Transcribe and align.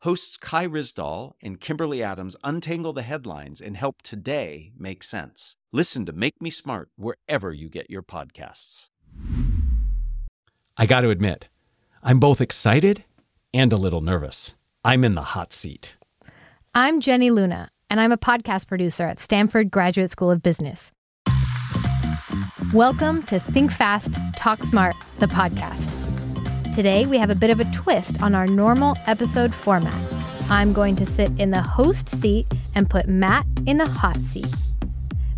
hosts 0.00 0.38
Kai 0.38 0.66
Ryssdal 0.66 1.34
and 1.42 1.60
Kimberly 1.60 2.02
Adams 2.02 2.34
untangle 2.42 2.94
the 2.94 3.02
headlines 3.02 3.60
and 3.60 3.76
help 3.76 4.00
today 4.00 4.72
make 4.78 5.02
sense. 5.02 5.56
Listen 5.72 6.06
to 6.06 6.12
Make 6.12 6.40
Me 6.40 6.48
Smart 6.48 6.88
wherever 6.96 7.52
you 7.52 7.68
get 7.68 7.90
your 7.90 8.02
podcasts. 8.02 8.88
I 10.76 10.86
got 10.86 11.02
to 11.02 11.10
admit, 11.10 11.48
I'm 12.02 12.18
both 12.18 12.40
excited 12.40 13.04
and 13.52 13.72
a 13.72 13.76
little 13.76 14.00
nervous. 14.00 14.54
I'm 14.84 15.04
in 15.04 15.14
the 15.14 15.22
hot 15.22 15.52
seat. 15.52 15.96
I'm 16.74 17.00
Jenny 17.00 17.30
Luna, 17.30 17.70
and 17.90 18.00
I'm 18.00 18.12
a 18.12 18.16
podcast 18.16 18.68
producer 18.68 19.04
at 19.04 19.18
Stanford 19.18 19.70
Graduate 19.70 20.08
School 20.08 20.30
of 20.30 20.42
Business. 20.42 20.92
Welcome 22.72 23.24
to 23.24 23.38
Think 23.38 23.70
Fast, 23.70 24.14
Talk 24.34 24.62
Smart, 24.62 24.94
the 25.18 25.26
podcast. 25.26 26.09
Today, 26.74 27.04
we 27.04 27.18
have 27.18 27.30
a 27.30 27.34
bit 27.34 27.50
of 27.50 27.58
a 27.58 27.64
twist 27.72 28.22
on 28.22 28.32
our 28.32 28.46
normal 28.46 28.96
episode 29.08 29.52
format. 29.52 29.92
I'm 30.48 30.72
going 30.72 30.94
to 30.96 31.04
sit 31.04 31.28
in 31.38 31.50
the 31.50 31.60
host 31.60 32.08
seat 32.08 32.46
and 32.76 32.88
put 32.88 33.08
Matt 33.08 33.44
in 33.66 33.76
the 33.76 33.90
hot 33.90 34.22
seat. 34.22 34.46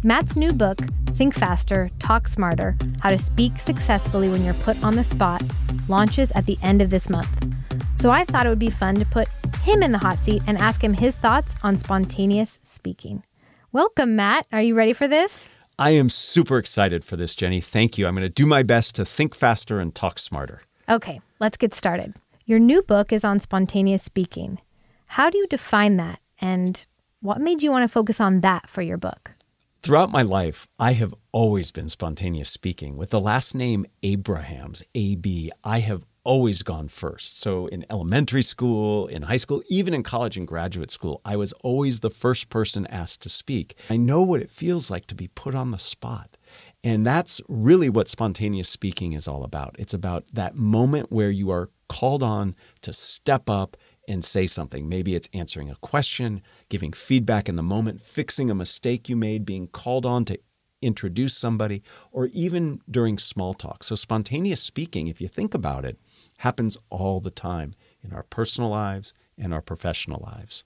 Matt's 0.04 0.36
new 0.36 0.52
book, 0.52 0.78
Think 1.14 1.34
Faster, 1.34 1.90
Talk 1.98 2.28
Smarter 2.28 2.76
How 3.00 3.08
to 3.08 3.18
Speak 3.18 3.58
Successfully 3.58 4.28
When 4.28 4.44
You're 4.44 4.52
Put 4.54 4.84
on 4.84 4.94
the 4.94 5.02
Spot, 5.02 5.42
launches 5.88 6.30
at 6.32 6.44
the 6.44 6.58
end 6.62 6.82
of 6.82 6.90
this 6.90 7.08
month. 7.08 7.46
So 7.94 8.10
I 8.10 8.24
thought 8.24 8.44
it 8.44 8.50
would 8.50 8.58
be 8.58 8.70
fun 8.70 8.96
to 8.96 9.06
put 9.06 9.26
him 9.62 9.82
in 9.82 9.92
the 9.92 9.98
hot 9.98 10.22
seat 10.22 10.42
and 10.46 10.58
ask 10.58 10.84
him 10.84 10.92
his 10.92 11.16
thoughts 11.16 11.54
on 11.62 11.78
spontaneous 11.78 12.60
speaking. 12.62 13.24
Welcome, 13.72 14.16
Matt. 14.16 14.46
Are 14.52 14.62
you 14.62 14.74
ready 14.74 14.92
for 14.92 15.08
this? 15.08 15.46
I 15.78 15.90
am 15.90 16.10
super 16.10 16.58
excited 16.58 17.04
for 17.04 17.16
this, 17.16 17.34
Jenny. 17.34 17.62
Thank 17.62 17.96
you. 17.96 18.06
I'm 18.06 18.14
going 18.14 18.22
to 18.22 18.28
do 18.28 18.44
my 18.44 18.62
best 18.62 18.94
to 18.96 19.06
think 19.06 19.34
faster 19.34 19.80
and 19.80 19.94
talk 19.94 20.18
smarter. 20.18 20.60
Okay, 20.88 21.20
let's 21.38 21.56
get 21.56 21.74
started. 21.74 22.14
Your 22.44 22.58
new 22.58 22.82
book 22.82 23.12
is 23.12 23.24
on 23.24 23.38
spontaneous 23.38 24.02
speaking. 24.02 24.58
How 25.06 25.30
do 25.30 25.38
you 25.38 25.46
define 25.46 25.96
that? 25.98 26.20
And 26.40 26.84
what 27.20 27.40
made 27.40 27.62
you 27.62 27.70
want 27.70 27.84
to 27.84 27.92
focus 27.92 28.20
on 28.20 28.40
that 28.40 28.68
for 28.68 28.82
your 28.82 28.96
book? 28.98 29.32
Throughout 29.82 30.10
my 30.10 30.22
life, 30.22 30.68
I 30.78 30.92
have 30.92 31.14
always 31.32 31.70
been 31.70 31.88
spontaneous 31.88 32.50
speaking. 32.50 32.96
With 32.96 33.10
the 33.10 33.20
last 33.20 33.54
name 33.54 33.86
Abrahams, 34.02 34.82
AB, 34.94 35.50
I 35.62 35.80
have 35.80 36.04
always 36.24 36.62
gone 36.62 36.88
first. 36.88 37.40
So 37.40 37.66
in 37.66 37.84
elementary 37.90 38.42
school, 38.42 39.06
in 39.06 39.22
high 39.22 39.36
school, 39.36 39.62
even 39.68 39.94
in 39.94 40.02
college 40.02 40.36
and 40.36 40.46
graduate 40.46 40.90
school, 40.90 41.20
I 41.24 41.36
was 41.36 41.52
always 41.64 42.00
the 42.00 42.10
first 42.10 42.48
person 42.48 42.86
asked 42.88 43.22
to 43.22 43.28
speak. 43.28 43.76
I 43.90 43.96
know 43.96 44.22
what 44.22 44.40
it 44.40 44.50
feels 44.50 44.90
like 44.90 45.06
to 45.06 45.14
be 45.14 45.28
put 45.28 45.54
on 45.54 45.70
the 45.70 45.78
spot. 45.78 46.36
And 46.84 47.06
that's 47.06 47.40
really 47.48 47.88
what 47.88 48.08
spontaneous 48.08 48.68
speaking 48.68 49.12
is 49.12 49.28
all 49.28 49.44
about. 49.44 49.76
It's 49.78 49.94
about 49.94 50.24
that 50.32 50.56
moment 50.56 51.12
where 51.12 51.30
you 51.30 51.50
are 51.50 51.70
called 51.88 52.22
on 52.22 52.56
to 52.80 52.92
step 52.92 53.48
up 53.48 53.76
and 54.08 54.24
say 54.24 54.48
something. 54.48 54.88
Maybe 54.88 55.14
it's 55.14 55.28
answering 55.32 55.70
a 55.70 55.76
question, 55.76 56.42
giving 56.68 56.92
feedback 56.92 57.48
in 57.48 57.54
the 57.54 57.62
moment, 57.62 58.02
fixing 58.02 58.50
a 58.50 58.54
mistake 58.54 59.08
you 59.08 59.14
made, 59.14 59.46
being 59.46 59.68
called 59.68 60.04
on 60.04 60.24
to 60.24 60.38
introduce 60.80 61.36
somebody, 61.36 61.82
or 62.10 62.26
even 62.28 62.80
during 62.90 63.16
small 63.16 63.54
talk. 63.54 63.84
So, 63.84 63.94
spontaneous 63.94 64.60
speaking, 64.60 65.06
if 65.06 65.20
you 65.20 65.28
think 65.28 65.54
about 65.54 65.84
it, 65.84 65.96
happens 66.38 66.76
all 66.90 67.20
the 67.20 67.30
time 67.30 67.76
in 68.02 68.12
our 68.12 68.24
personal 68.24 68.70
lives 68.70 69.14
and 69.38 69.54
our 69.54 69.62
professional 69.62 70.20
lives. 70.24 70.64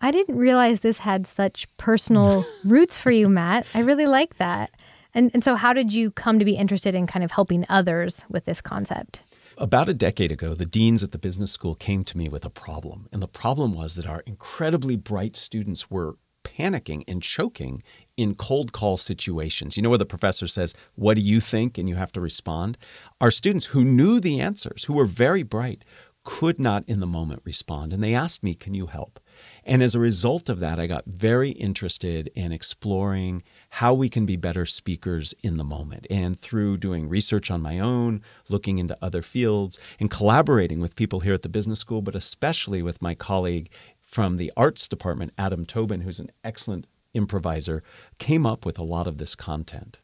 I 0.00 0.10
didn't 0.10 0.36
realize 0.36 0.80
this 0.80 0.98
had 0.98 1.26
such 1.26 1.68
personal 1.76 2.44
roots 2.64 2.98
for 2.98 3.10
you, 3.10 3.28
Matt. 3.28 3.66
I 3.74 3.80
really 3.80 4.06
like 4.06 4.38
that. 4.38 4.70
And, 5.14 5.30
and 5.34 5.44
so, 5.44 5.56
how 5.56 5.72
did 5.72 5.92
you 5.92 6.10
come 6.10 6.38
to 6.38 6.44
be 6.44 6.56
interested 6.56 6.94
in 6.94 7.06
kind 7.06 7.24
of 7.24 7.30
helping 7.30 7.64
others 7.68 8.24
with 8.28 8.44
this 8.44 8.60
concept? 8.60 9.22
About 9.58 9.88
a 9.88 9.94
decade 9.94 10.32
ago, 10.32 10.54
the 10.54 10.64
deans 10.64 11.02
at 11.02 11.12
the 11.12 11.18
business 11.18 11.52
school 11.52 11.74
came 11.74 12.04
to 12.04 12.16
me 12.16 12.28
with 12.28 12.44
a 12.44 12.50
problem. 12.50 13.08
And 13.12 13.22
the 13.22 13.28
problem 13.28 13.74
was 13.74 13.96
that 13.96 14.06
our 14.06 14.20
incredibly 14.20 14.96
bright 14.96 15.36
students 15.36 15.90
were 15.90 16.16
panicking 16.42 17.04
and 17.06 17.22
choking 17.22 17.82
in 18.16 18.34
cold 18.34 18.72
call 18.72 18.96
situations. 18.96 19.76
You 19.76 19.82
know, 19.82 19.90
where 19.90 19.98
the 19.98 20.06
professor 20.06 20.46
says, 20.46 20.74
What 20.94 21.14
do 21.14 21.20
you 21.20 21.40
think? 21.40 21.76
and 21.76 21.88
you 21.88 21.96
have 21.96 22.12
to 22.12 22.20
respond. 22.20 22.78
Our 23.20 23.30
students 23.30 23.66
who 23.66 23.84
knew 23.84 24.20
the 24.20 24.40
answers, 24.40 24.84
who 24.84 24.94
were 24.94 25.06
very 25.06 25.42
bright, 25.42 25.84
could 26.24 26.58
not 26.58 26.84
in 26.86 27.00
the 27.00 27.06
moment 27.06 27.42
respond. 27.44 27.92
And 27.92 28.02
they 28.02 28.14
asked 28.14 28.42
me, 28.42 28.54
Can 28.54 28.74
you 28.74 28.86
help? 28.86 29.20
And 29.64 29.82
as 29.82 29.94
a 29.94 30.00
result 30.00 30.48
of 30.48 30.60
that, 30.60 30.80
I 30.80 30.86
got 30.86 31.04
very 31.06 31.50
interested 31.50 32.30
in 32.34 32.52
exploring 32.52 33.42
how 33.70 33.94
we 33.94 34.08
can 34.08 34.26
be 34.26 34.36
better 34.36 34.66
speakers 34.66 35.34
in 35.42 35.56
the 35.56 35.64
moment. 35.64 36.06
And 36.10 36.38
through 36.38 36.78
doing 36.78 37.08
research 37.08 37.50
on 37.50 37.62
my 37.62 37.78
own, 37.78 38.22
looking 38.48 38.78
into 38.78 38.98
other 39.00 39.22
fields, 39.22 39.78
and 40.00 40.10
collaborating 40.10 40.80
with 40.80 40.96
people 40.96 41.20
here 41.20 41.34
at 41.34 41.42
the 41.42 41.48
business 41.48 41.80
school, 41.80 42.02
but 42.02 42.16
especially 42.16 42.82
with 42.82 43.00
my 43.00 43.14
colleague 43.14 43.70
from 44.00 44.36
the 44.36 44.52
arts 44.56 44.88
department, 44.88 45.32
Adam 45.38 45.64
Tobin, 45.64 46.02
who's 46.02 46.18
an 46.18 46.30
excellent 46.44 46.86
improviser, 47.14 47.82
came 48.18 48.44
up 48.44 48.66
with 48.66 48.78
a 48.78 48.84
lot 48.84 49.06
of 49.06 49.18
this 49.18 49.34
content. 49.34 50.00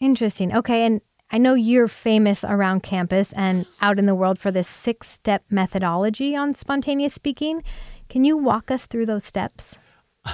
Interesting. 0.00 0.54
Okay. 0.54 0.84
And 0.84 1.00
I 1.30 1.38
know 1.38 1.54
you're 1.54 1.88
famous 1.88 2.42
around 2.42 2.82
campus 2.82 3.32
and 3.34 3.66
out 3.82 3.98
in 3.98 4.06
the 4.06 4.14
world 4.14 4.38
for 4.38 4.50
this 4.50 4.68
six 4.68 5.08
step 5.08 5.44
methodology 5.50 6.34
on 6.34 6.54
spontaneous 6.54 7.12
speaking. 7.14 7.62
Can 8.08 8.24
you 8.24 8.36
walk 8.36 8.70
us 8.70 8.86
through 8.86 9.06
those 9.06 9.24
steps? 9.24 9.78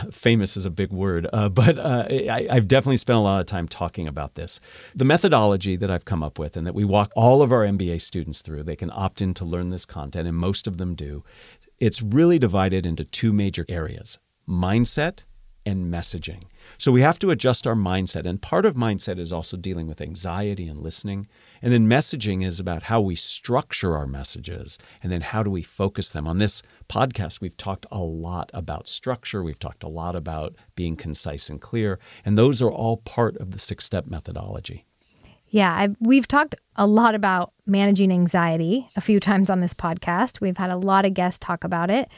famous 0.10 0.56
is 0.56 0.64
a 0.64 0.70
big 0.70 0.90
word, 0.90 1.28
uh, 1.32 1.48
but 1.48 1.78
uh, 1.78 2.06
I, 2.08 2.46
have 2.50 2.68
definitely 2.68 2.96
spent 2.96 3.16
a 3.16 3.20
lot 3.20 3.40
of 3.40 3.46
time 3.46 3.68
talking 3.68 4.08
about 4.08 4.34
this. 4.34 4.60
The 4.94 5.04
methodology 5.04 5.76
that 5.76 5.90
I've 5.90 6.04
come 6.04 6.22
up 6.22 6.38
with 6.38 6.56
and 6.56 6.66
that 6.66 6.74
we 6.74 6.84
walk 6.84 7.12
all 7.16 7.42
of 7.42 7.52
our 7.52 7.62
MBA 7.62 8.00
students 8.00 8.42
through, 8.42 8.62
they 8.62 8.76
can 8.76 8.90
opt 8.92 9.20
in 9.20 9.34
to 9.34 9.44
learn 9.44 9.70
this 9.70 9.84
content, 9.84 10.28
and 10.28 10.36
most 10.36 10.66
of 10.66 10.78
them 10.78 10.94
do. 10.94 11.24
It's 11.78 12.02
really 12.02 12.38
divided 12.38 12.86
into 12.86 13.04
two 13.04 13.32
major 13.32 13.64
areas 13.68 14.18
mindset 14.48 15.20
and 15.66 15.92
messaging. 15.92 16.42
So 16.76 16.92
we 16.92 17.00
have 17.00 17.18
to 17.20 17.30
adjust 17.30 17.66
our 17.66 17.74
mindset. 17.74 18.26
And 18.26 18.42
part 18.42 18.66
of 18.66 18.74
mindset 18.74 19.18
is 19.18 19.32
also 19.32 19.56
dealing 19.56 19.86
with 19.86 20.02
anxiety 20.02 20.68
and 20.68 20.82
listening. 20.82 21.26
And 21.62 21.72
then 21.72 21.88
messaging 21.88 22.44
is 22.44 22.60
about 22.60 22.84
how 22.84 23.00
we 23.00 23.16
structure 23.16 23.96
our 23.96 24.06
messages 24.06 24.78
and 25.02 25.10
then 25.10 25.20
how 25.20 25.42
do 25.42 25.50
we 25.50 25.62
focus 25.62 26.12
them. 26.12 26.26
On 26.26 26.38
this 26.38 26.62
podcast, 26.88 27.40
we've 27.40 27.56
talked 27.56 27.86
a 27.90 28.00
lot 28.00 28.50
about 28.52 28.88
structure, 28.88 29.42
we've 29.42 29.58
talked 29.58 29.82
a 29.82 29.88
lot 29.88 30.16
about 30.16 30.54
being 30.74 30.96
concise 30.96 31.48
and 31.48 31.60
clear. 31.60 31.98
And 32.24 32.36
those 32.36 32.60
are 32.60 32.70
all 32.70 32.98
part 32.98 33.36
of 33.38 33.52
the 33.52 33.58
six 33.58 33.84
step 33.84 34.06
methodology. 34.06 34.86
Yeah, 35.48 35.72
I've, 35.72 35.96
we've 36.00 36.26
talked 36.26 36.56
a 36.76 36.86
lot 36.86 37.14
about 37.14 37.52
managing 37.66 38.10
anxiety 38.10 38.88
a 38.96 39.00
few 39.00 39.20
times 39.20 39.50
on 39.50 39.60
this 39.60 39.74
podcast. 39.74 40.40
We've 40.40 40.56
had 40.56 40.70
a 40.70 40.76
lot 40.76 41.04
of 41.04 41.14
guests 41.14 41.38
talk 41.38 41.62
about 41.62 41.90
it. 41.90 42.08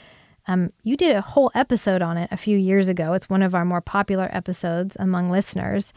Um, 0.49 0.73
you 0.85 0.97
did 0.97 1.15
a 1.15 1.21
whole 1.21 1.51
episode 1.55 2.03
on 2.03 2.17
it 2.17 2.29
a 2.33 2.37
few 2.37 2.57
years 2.57 2.89
ago. 2.89 3.13
It's 3.13 3.29
one 3.29 3.43
of 3.43 3.55
our 3.55 3.65
more 3.65 3.81
popular 3.81 4.29
episodes 4.33 4.97
among 4.99 5.31
listeners. 5.31 5.93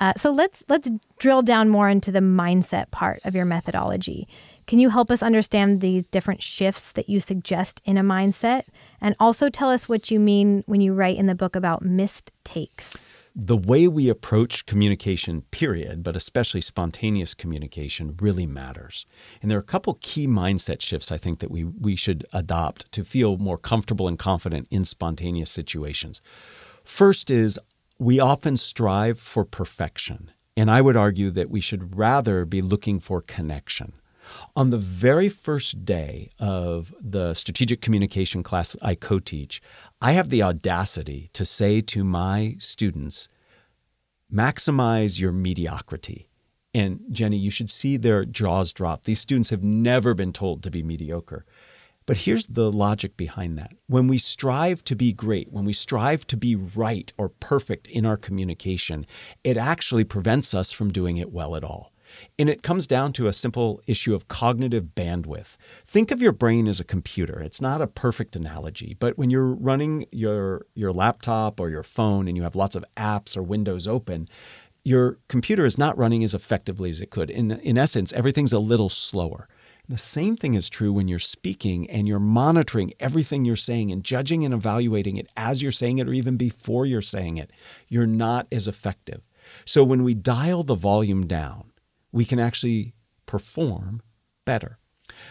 Uh, 0.00 0.12
so 0.16 0.30
let's 0.30 0.62
let's 0.68 0.90
drill 1.18 1.42
down 1.42 1.68
more 1.68 1.88
into 1.88 2.12
the 2.12 2.20
mindset 2.20 2.90
part 2.90 3.20
of 3.24 3.34
your 3.34 3.44
methodology. 3.44 4.28
Can 4.66 4.78
you 4.78 4.90
help 4.90 5.10
us 5.10 5.22
understand 5.22 5.80
these 5.80 6.06
different 6.06 6.42
shifts 6.42 6.92
that 6.92 7.08
you 7.08 7.20
suggest 7.20 7.80
in 7.84 7.96
a 7.96 8.02
mindset, 8.02 8.64
and 9.00 9.16
also 9.18 9.48
tell 9.48 9.70
us 9.70 9.88
what 9.88 10.10
you 10.10 10.20
mean 10.20 10.62
when 10.66 10.80
you 10.80 10.92
write 10.92 11.16
in 11.16 11.26
the 11.26 11.34
book 11.34 11.56
about 11.56 11.82
missed 11.82 12.32
takes? 12.44 12.96
the 13.40 13.56
way 13.56 13.86
we 13.86 14.08
approach 14.08 14.66
communication, 14.66 15.42
period, 15.52 16.02
but 16.02 16.16
especially 16.16 16.60
spontaneous 16.60 17.34
communication, 17.34 18.16
really 18.20 18.48
matters. 18.48 19.06
And 19.40 19.48
there 19.48 19.56
are 19.56 19.60
a 19.60 19.64
couple 19.64 19.96
key 20.00 20.26
mindset 20.26 20.80
shifts 20.80 21.12
I 21.12 21.18
think 21.18 21.38
that 21.38 21.50
we, 21.50 21.62
we 21.62 21.94
should 21.94 22.26
adopt 22.32 22.90
to 22.90 23.04
feel 23.04 23.36
more 23.36 23.56
comfortable 23.56 24.08
and 24.08 24.18
confident 24.18 24.66
in 24.72 24.84
spontaneous 24.84 25.52
situations. 25.52 26.20
First 26.82 27.30
is 27.30 27.60
we 27.98 28.20
often 28.20 28.56
strive 28.56 29.18
for 29.18 29.44
perfection. 29.44 30.30
And 30.56 30.70
I 30.70 30.80
would 30.80 30.96
argue 30.96 31.30
that 31.32 31.50
we 31.50 31.60
should 31.60 31.96
rather 31.96 32.44
be 32.44 32.62
looking 32.62 33.00
for 33.00 33.20
connection. 33.20 33.92
On 34.54 34.70
the 34.70 34.78
very 34.78 35.28
first 35.28 35.84
day 35.84 36.30
of 36.38 36.94
the 37.00 37.34
strategic 37.34 37.80
communication 37.80 38.42
class 38.42 38.76
I 38.82 38.94
co 38.94 39.18
teach, 39.20 39.62
I 40.00 40.12
have 40.12 40.30
the 40.30 40.42
audacity 40.42 41.30
to 41.32 41.44
say 41.44 41.80
to 41.82 42.04
my 42.04 42.56
students, 42.58 43.28
maximize 44.32 45.18
your 45.18 45.32
mediocrity. 45.32 46.28
And 46.74 47.00
Jenny, 47.10 47.38
you 47.38 47.50
should 47.50 47.70
see 47.70 47.96
their 47.96 48.24
jaws 48.24 48.72
drop. 48.72 49.04
These 49.04 49.20
students 49.20 49.50
have 49.50 49.62
never 49.62 50.12
been 50.12 50.32
told 50.32 50.62
to 50.62 50.70
be 50.70 50.82
mediocre. 50.82 51.46
But 52.08 52.16
here's 52.16 52.46
the 52.46 52.72
logic 52.72 53.18
behind 53.18 53.58
that. 53.58 53.72
When 53.86 54.08
we 54.08 54.16
strive 54.16 54.82
to 54.84 54.96
be 54.96 55.12
great, 55.12 55.52
when 55.52 55.66
we 55.66 55.74
strive 55.74 56.26
to 56.28 56.38
be 56.38 56.56
right 56.56 57.12
or 57.18 57.28
perfect 57.28 57.86
in 57.86 58.06
our 58.06 58.16
communication, 58.16 59.04
it 59.44 59.58
actually 59.58 60.04
prevents 60.04 60.54
us 60.54 60.72
from 60.72 60.90
doing 60.90 61.18
it 61.18 61.30
well 61.30 61.54
at 61.54 61.62
all. 61.62 61.92
And 62.38 62.48
it 62.48 62.62
comes 62.62 62.86
down 62.86 63.12
to 63.12 63.28
a 63.28 63.34
simple 63.34 63.82
issue 63.86 64.14
of 64.14 64.26
cognitive 64.26 64.94
bandwidth. 64.96 65.58
Think 65.86 66.10
of 66.10 66.22
your 66.22 66.32
brain 66.32 66.66
as 66.66 66.80
a 66.80 66.84
computer. 66.84 67.40
It's 67.40 67.60
not 67.60 67.82
a 67.82 67.86
perfect 67.86 68.34
analogy, 68.34 68.96
but 68.98 69.18
when 69.18 69.28
you're 69.28 69.54
running 69.54 70.06
your, 70.10 70.64
your 70.72 70.94
laptop 70.94 71.60
or 71.60 71.68
your 71.68 71.82
phone 71.82 72.26
and 72.26 72.38
you 72.38 72.42
have 72.42 72.56
lots 72.56 72.74
of 72.74 72.86
apps 72.96 73.36
or 73.36 73.42
windows 73.42 73.86
open, 73.86 74.30
your 74.82 75.18
computer 75.28 75.66
is 75.66 75.76
not 75.76 75.98
running 75.98 76.24
as 76.24 76.34
effectively 76.34 76.88
as 76.88 77.02
it 77.02 77.10
could. 77.10 77.28
In, 77.28 77.50
in 77.50 77.76
essence, 77.76 78.14
everything's 78.14 78.54
a 78.54 78.58
little 78.58 78.88
slower. 78.88 79.46
The 79.88 79.96
same 79.98 80.36
thing 80.36 80.52
is 80.52 80.68
true 80.68 80.92
when 80.92 81.08
you're 81.08 81.18
speaking 81.18 81.88
and 81.88 82.06
you're 82.06 82.18
monitoring 82.18 82.92
everything 83.00 83.46
you're 83.46 83.56
saying 83.56 83.90
and 83.90 84.04
judging 84.04 84.44
and 84.44 84.52
evaluating 84.52 85.16
it 85.16 85.28
as 85.34 85.62
you're 85.62 85.72
saying 85.72 85.96
it 85.96 86.06
or 86.06 86.12
even 86.12 86.36
before 86.36 86.84
you're 86.84 87.00
saying 87.00 87.38
it. 87.38 87.50
You're 87.88 88.06
not 88.06 88.46
as 88.52 88.68
effective. 88.68 89.22
So 89.64 89.82
when 89.82 90.04
we 90.04 90.12
dial 90.12 90.62
the 90.62 90.74
volume 90.74 91.26
down, 91.26 91.72
we 92.12 92.26
can 92.26 92.38
actually 92.38 92.94
perform 93.24 94.02
better. 94.44 94.78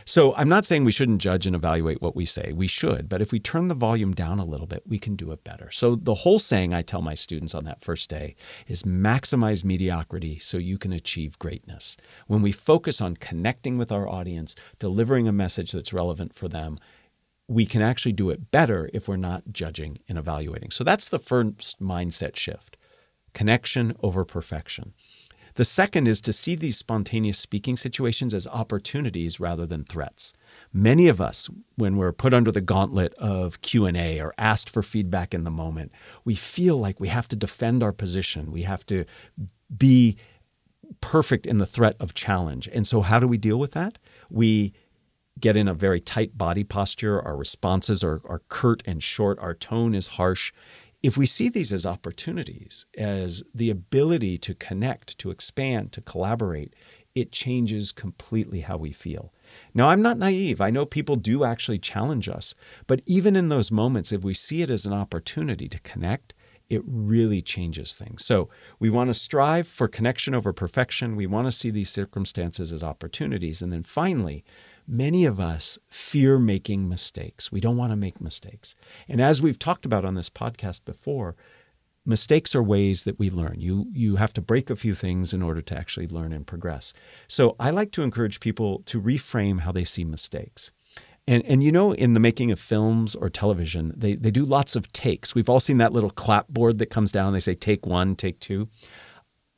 So 0.05 0.33
I'm 0.35 0.49
not 0.49 0.65
saying 0.65 0.85
we 0.85 0.91
shouldn't 0.91 1.21
judge 1.21 1.45
and 1.45 1.55
evaluate 1.55 2.01
what 2.01 2.15
we 2.15 2.25
say. 2.25 2.53
We 2.53 2.67
should, 2.67 3.09
but 3.09 3.21
if 3.21 3.31
we 3.31 3.39
turn 3.39 3.67
the 3.67 3.75
volume 3.75 4.13
down 4.13 4.39
a 4.39 4.45
little 4.45 4.67
bit, 4.67 4.83
we 4.87 4.99
can 4.99 5.15
do 5.15 5.31
it 5.31 5.43
better. 5.43 5.69
So 5.71 5.95
the 5.95 6.15
whole 6.15 6.39
saying 6.39 6.73
I 6.73 6.81
tell 6.81 7.01
my 7.01 7.15
students 7.15 7.55
on 7.55 7.65
that 7.65 7.81
first 7.81 8.09
day 8.09 8.35
is 8.67 8.83
maximize 8.83 9.63
mediocrity 9.63 10.39
so 10.39 10.57
you 10.57 10.77
can 10.77 10.93
achieve 10.93 11.39
greatness. 11.39 11.97
When 12.27 12.41
we 12.41 12.51
focus 12.51 13.01
on 13.01 13.17
connecting 13.17 13.77
with 13.77 13.91
our 13.91 14.07
audience, 14.07 14.55
delivering 14.79 15.27
a 15.27 15.33
message 15.33 15.71
that's 15.71 15.93
relevant 15.93 16.33
for 16.33 16.47
them, 16.47 16.79
we 17.47 17.65
can 17.65 17.81
actually 17.81 18.13
do 18.13 18.29
it 18.29 18.51
better 18.51 18.89
if 18.93 19.07
we're 19.07 19.15
not 19.15 19.51
judging 19.51 19.99
and 20.09 20.17
evaluating. 20.17 20.71
So 20.71 20.83
that's 20.83 21.07
the 21.07 21.19
first 21.19 21.81
mindset 21.81 22.35
shift 22.35 22.77
connection 23.33 23.95
over 24.01 24.25
perfection. 24.25 24.93
The 25.57 25.65
second 25.65 26.07
is 26.07 26.21
to 26.21 26.31
see 26.31 26.53
these 26.53 26.77
spontaneous 26.77 27.39
speaking 27.39 27.77
situations 27.77 28.35
as 28.35 28.45
opportunities 28.45 29.39
rather 29.39 29.65
than 29.65 29.83
threats. 29.83 30.33
Many 30.71 31.07
of 31.07 31.19
us, 31.19 31.49
when 31.75 31.97
we're 31.97 32.11
put 32.11 32.31
under 32.31 32.51
the 32.51 32.61
gauntlet 32.61 33.15
of 33.15 33.61
Q&A 33.61 34.21
or 34.21 34.35
asked 34.37 34.69
for 34.69 34.83
feedback 34.83 35.33
in 35.33 35.45
the 35.45 35.51
moment, 35.51 35.91
we 36.23 36.35
feel 36.35 36.77
like 36.77 36.99
we 36.99 37.07
have 37.07 37.27
to 37.29 37.35
defend 37.35 37.81
our 37.81 37.91
position. 37.91 38.51
We 38.51 38.63
have 38.63 38.85
to 38.85 39.05
be 39.75 40.17
perfect 41.01 41.47
in 41.47 41.57
the 41.57 41.65
threat 41.65 41.95
of 41.99 42.13
challenge. 42.13 42.69
And 42.71 42.85
so 42.85 43.01
how 43.01 43.19
do 43.19 43.27
we 43.27 43.39
deal 43.39 43.57
with 43.57 43.71
that? 43.71 43.97
We 44.29 44.73
get 45.39 45.57
in 45.57 45.67
a 45.67 45.73
very 45.73 45.99
tight 45.99 46.37
body 46.37 46.63
posture. 46.63 47.19
Our 47.19 47.35
responses 47.35 48.03
are, 48.03 48.21
are 48.25 48.43
curt 48.49 48.83
and 48.85 49.01
short. 49.01 49.39
Our 49.39 49.55
tone 49.55 49.95
is 49.95 50.07
harsh 50.07 50.53
if 51.07 51.15
we 51.15 51.25
see 51.25 51.47
these 51.47 51.71
as 51.71 51.85
opportunities, 51.85 52.85
as 52.97 53.41
the 53.55 53.69
ability 53.69 54.37
to 54.39 54.53
connect, 54.53 55.17
to 55.19 55.31
expand, 55.31 55.93
to 55.93 56.01
collaborate, 56.01 56.73
it 57.15 57.31
changes 57.31 57.93
completely 57.93 58.59
how 58.59 58.75
we 58.75 58.91
feel. 58.91 59.33
Now, 59.73 59.87
I'm 59.87 60.01
not 60.01 60.17
naive. 60.17 60.59
I 60.59 60.69
know 60.69 60.85
people 60.85 61.15
do 61.15 61.45
actually 61.45 61.79
challenge 61.79 62.27
us. 62.27 62.53
But 62.87 63.03
even 63.05 63.37
in 63.37 63.47
those 63.47 63.71
moments, 63.71 64.11
if 64.11 64.25
we 64.25 64.33
see 64.33 64.61
it 64.61 64.69
as 64.69 64.85
an 64.85 64.91
opportunity 64.91 65.69
to 65.69 65.79
connect, 65.79 66.33
it 66.69 66.81
really 66.85 67.41
changes 67.41 67.95
things. 67.95 68.25
So 68.25 68.49
we 68.77 68.89
want 68.89 69.09
to 69.09 69.13
strive 69.13 69.65
for 69.65 69.87
connection 69.87 70.35
over 70.35 70.51
perfection. 70.51 71.15
We 71.15 71.25
want 71.25 71.47
to 71.47 71.53
see 71.53 71.69
these 71.69 71.89
circumstances 71.89 72.73
as 72.73 72.83
opportunities. 72.83 73.61
And 73.61 73.71
then 73.71 73.83
finally, 73.83 74.43
many 74.87 75.25
of 75.25 75.39
us 75.39 75.77
fear 75.89 76.39
making 76.39 76.87
mistakes. 76.87 77.51
We 77.51 77.59
don't 77.59 77.77
want 77.77 77.91
to 77.91 77.97
make 77.97 78.21
mistakes. 78.21 78.75
And 79.07 79.21
as 79.21 79.41
we've 79.41 79.59
talked 79.59 79.85
about 79.85 80.05
on 80.05 80.15
this 80.15 80.29
podcast 80.29 80.85
before, 80.85 81.35
mistakes 82.05 82.55
are 82.55 82.63
ways 82.63 83.03
that 83.03 83.19
we 83.19 83.29
learn. 83.29 83.55
You 83.59 83.87
you 83.91 84.15
have 84.15 84.33
to 84.33 84.41
break 84.41 84.69
a 84.69 84.75
few 84.75 84.95
things 84.95 85.33
in 85.33 85.41
order 85.43 85.61
to 85.61 85.77
actually 85.77 86.07
learn 86.07 86.31
and 86.31 86.47
progress. 86.47 86.93
So 87.27 87.55
I 87.59 87.69
like 87.69 87.91
to 87.91 88.03
encourage 88.03 88.39
people 88.39 88.81
to 88.85 89.01
reframe 89.01 89.59
how 89.59 89.71
they 89.71 89.83
see 89.83 90.05
mistakes. 90.05 90.71
And 91.27 91.43
and 91.45 91.61
you 91.61 91.71
know, 91.71 91.91
in 91.91 92.13
the 92.13 92.21
making 92.21 92.51
of 92.51 92.59
films 92.59 93.13
or 93.13 93.29
television, 93.29 93.93
they, 93.95 94.15
they 94.15 94.31
do 94.31 94.45
lots 94.45 94.75
of 94.77 94.91
takes. 94.93 95.35
We've 95.35 95.49
all 95.49 95.59
seen 95.59 95.77
that 95.79 95.91
little 95.91 96.09
clapboard 96.09 96.77
that 96.79 96.89
comes 96.89 97.11
down, 97.11 97.33
they 97.33 97.41
say 97.41 97.53
take 97.53 97.85
one, 97.85 98.15
take 98.15 98.39
two. 98.39 98.69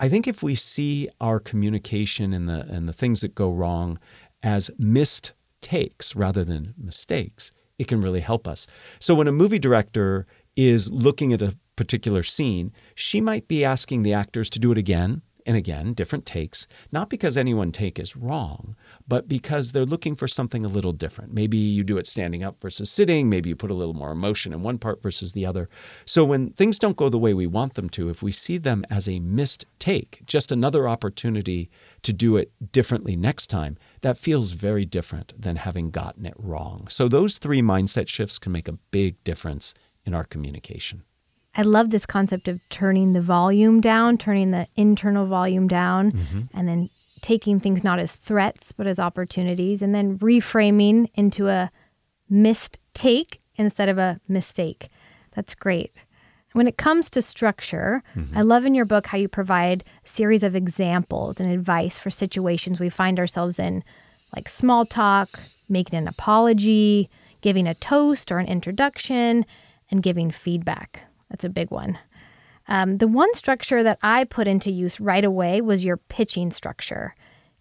I 0.01 0.07
think 0.07 0.27
if 0.27 0.41
we 0.41 0.55
see 0.55 1.09
our 1.19 1.39
communication 1.39 2.33
and 2.33 2.49
the 2.49 2.61
and 2.61 2.87
the 2.87 2.93
things 2.93 3.21
that 3.21 3.35
go 3.35 3.51
wrong 3.51 3.99
as 4.43 4.71
missed 4.77 5.33
takes 5.61 6.15
rather 6.15 6.43
than 6.43 6.73
mistakes, 6.77 7.51
it 7.77 7.87
can 7.87 8.01
really 8.01 8.21
help 8.21 8.47
us. 8.47 8.67
So 8.99 9.15
when 9.15 9.27
a 9.27 9.31
movie 9.31 9.59
director 9.59 10.25
is 10.55 10.91
looking 10.91 11.33
at 11.33 11.41
a 11.41 11.55
particular 11.75 12.23
scene, 12.23 12.71
she 12.95 13.21
might 13.21 13.47
be 13.47 13.63
asking 13.63 14.03
the 14.03 14.13
actors 14.13 14.49
to 14.51 14.59
do 14.59 14.71
it 14.71 14.77
again 14.77 15.21
and 15.45 15.55
again, 15.57 15.93
different 15.93 16.25
takes, 16.27 16.67
not 16.91 17.09
because 17.09 17.35
any 17.35 17.53
one 17.55 17.71
take 17.71 17.97
is 17.97 18.15
wrong, 18.15 18.75
but 19.07 19.27
because 19.27 19.71
they're 19.71 19.85
looking 19.85 20.15
for 20.15 20.27
something 20.27 20.63
a 20.63 20.67
little 20.67 20.91
different. 20.91 21.33
Maybe 21.33 21.57
you 21.57 21.83
do 21.83 21.97
it 21.97 22.05
standing 22.05 22.43
up 22.43 22.61
versus 22.61 22.91
sitting, 22.91 23.29
maybe 23.29 23.49
you 23.49 23.55
put 23.55 23.71
a 23.71 23.75
little 23.75 23.95
more 23.95 24.11
emotion 24.11 24.53
in 24.53 24.61
one 24.61 24.77
part 24.77 25.01
versus 25.01 25.31
the 25.31 25.45
other. 25.45 25.69
So 26.05 26.23
when 26.23 26.51
things 26.51 26.77
don't 26.77 26.97
go 26.97 27.09
the 27.09 27.17
way 27.17 27.33
we 27.33 27.47
want 27.47 27.73
them 27.73 27.89
to, 27.91 28.09
if 28.09 28.21
we 28.21 28.31
see 28.31 28.59
them 28.59 28.85
as 28.91 29.09
a 29.09 29.19
missed 29.19 29.65
take, 29.79 30.21
just 30.25 30.51
another 30.51 30.87
opportunity 30.87 31.71
to 32.03 32.13
do 32.13 32.37
it 32.37 32.51
differently 32.71 33.15
next 33.15 33.47
time, 33.47 33.77
that 34.01 34.17
feels 34.17 34.51
very 34.51 34.85
different 34.85 35.33
than 35.39 35.57
having 35.57 35.91
gotten 35.91 36.25
it 36.25 36.33
wrong. 36.37 36.87
So 36.89 37.07
those 37.07 37.37
three 37.37 37.61
mindset 37.61 38.07
shifts 38.07 38.39
can 38.39 38.51
make 38.51 38.67
a 38.67 38.73
big 38.91 39.23
difference 39.23 39.73
in 40.05 40.13
our 40.13 40.23
communication. 40.23 41.03
I 41.55 41.63
love 41.63 41.89
this 41.89 42.05
concept 42.05 42.47
of 42.47 42.59
turning 42.69 43.13
the 43.13 43.21
volume 43.21 43.81
down, 43.81 44.17
turning 44.17 44.51
the 44.51 44.67
internal 44.75 45.25
volume 45.25 45.67
down, 45.67 46.11
mm-hmm. 46.11 46.41
and 46.53 46.67
then 46.67 46.89
taking 47.21 47.59
things 47.59 47.83
not 47.83 47.99
as 47.99 48.15
threats, 48.15 48.71
but 48.71 48.87
as 48.87 48.99
opportunities, 48.99 49.81
and 49.81 49.93
then 49.93 50.17
reframing 50.19 51.09
into 51.15 51.47
a 51.47 51.71
missed 52.29 52.77
take 52.93 53.41
instead 53.55 53.89
of 53.89 53.97
a 53.97 54.19
mistake. 54.27 54.87
That's 55.35 55.55
great. 55.55 55.91
When 56.53 56.67
it 56.67 56.77
comes 56.77 57.09
to 57.11 57.21
structure, 57.21 58.03
mm-hmm. 58.15 58.37
I 58.37 58.41
love 58.41 58.65
in 58.65 58.73
your 58.73 58.85
book 58.85 59.07
how 59.07 59.17
you 59.17 59.27
provide 59.27 59.83
a 60.03 60.07
series 60.07 60.43
of 60.43 60.55
examples 60.55 61.39
and 61.39 61.51
advice 61.51 61.99
for 61.99 62.09
situations 62.09 62.79
we 62.79 62.89
find 62.89 63.19
ourselves 63.19 63.59
in, 63.59 63.83
like 64.35 64.49
small 64.49 64.85
talk, 64.85 65.39
making 65.67 65.99
an 65.99 66.07
apology, 66.07 67.09
giving 67.41 67.67
a 67.67 67.75
toast 67.75 68.31
or 68.31 68.39
an 68.39 68.47
introduction, 68.47 69.45
and 69.91 70.03
giving 70.03 70.31
feedback. 70.31 71.01
That's 71.29 71.43
a 71.43 71.49
big 71.49 71.69
one. 71.69 71.97
Um, 72.67 72.97
the 72.97 73.07
one 73.07 73.33
structure 73.33 73.83
that 73.83 73.99
I 74.03 74.23
put 74.25 74.47
into 74.47 74.71
use 74.71 74.99
right 74.99 75.25
away 75.25 75.61
was 75.61 75.85
your 75.85 75.97
pitching 75.97 76.51
structure. 76.51 77.15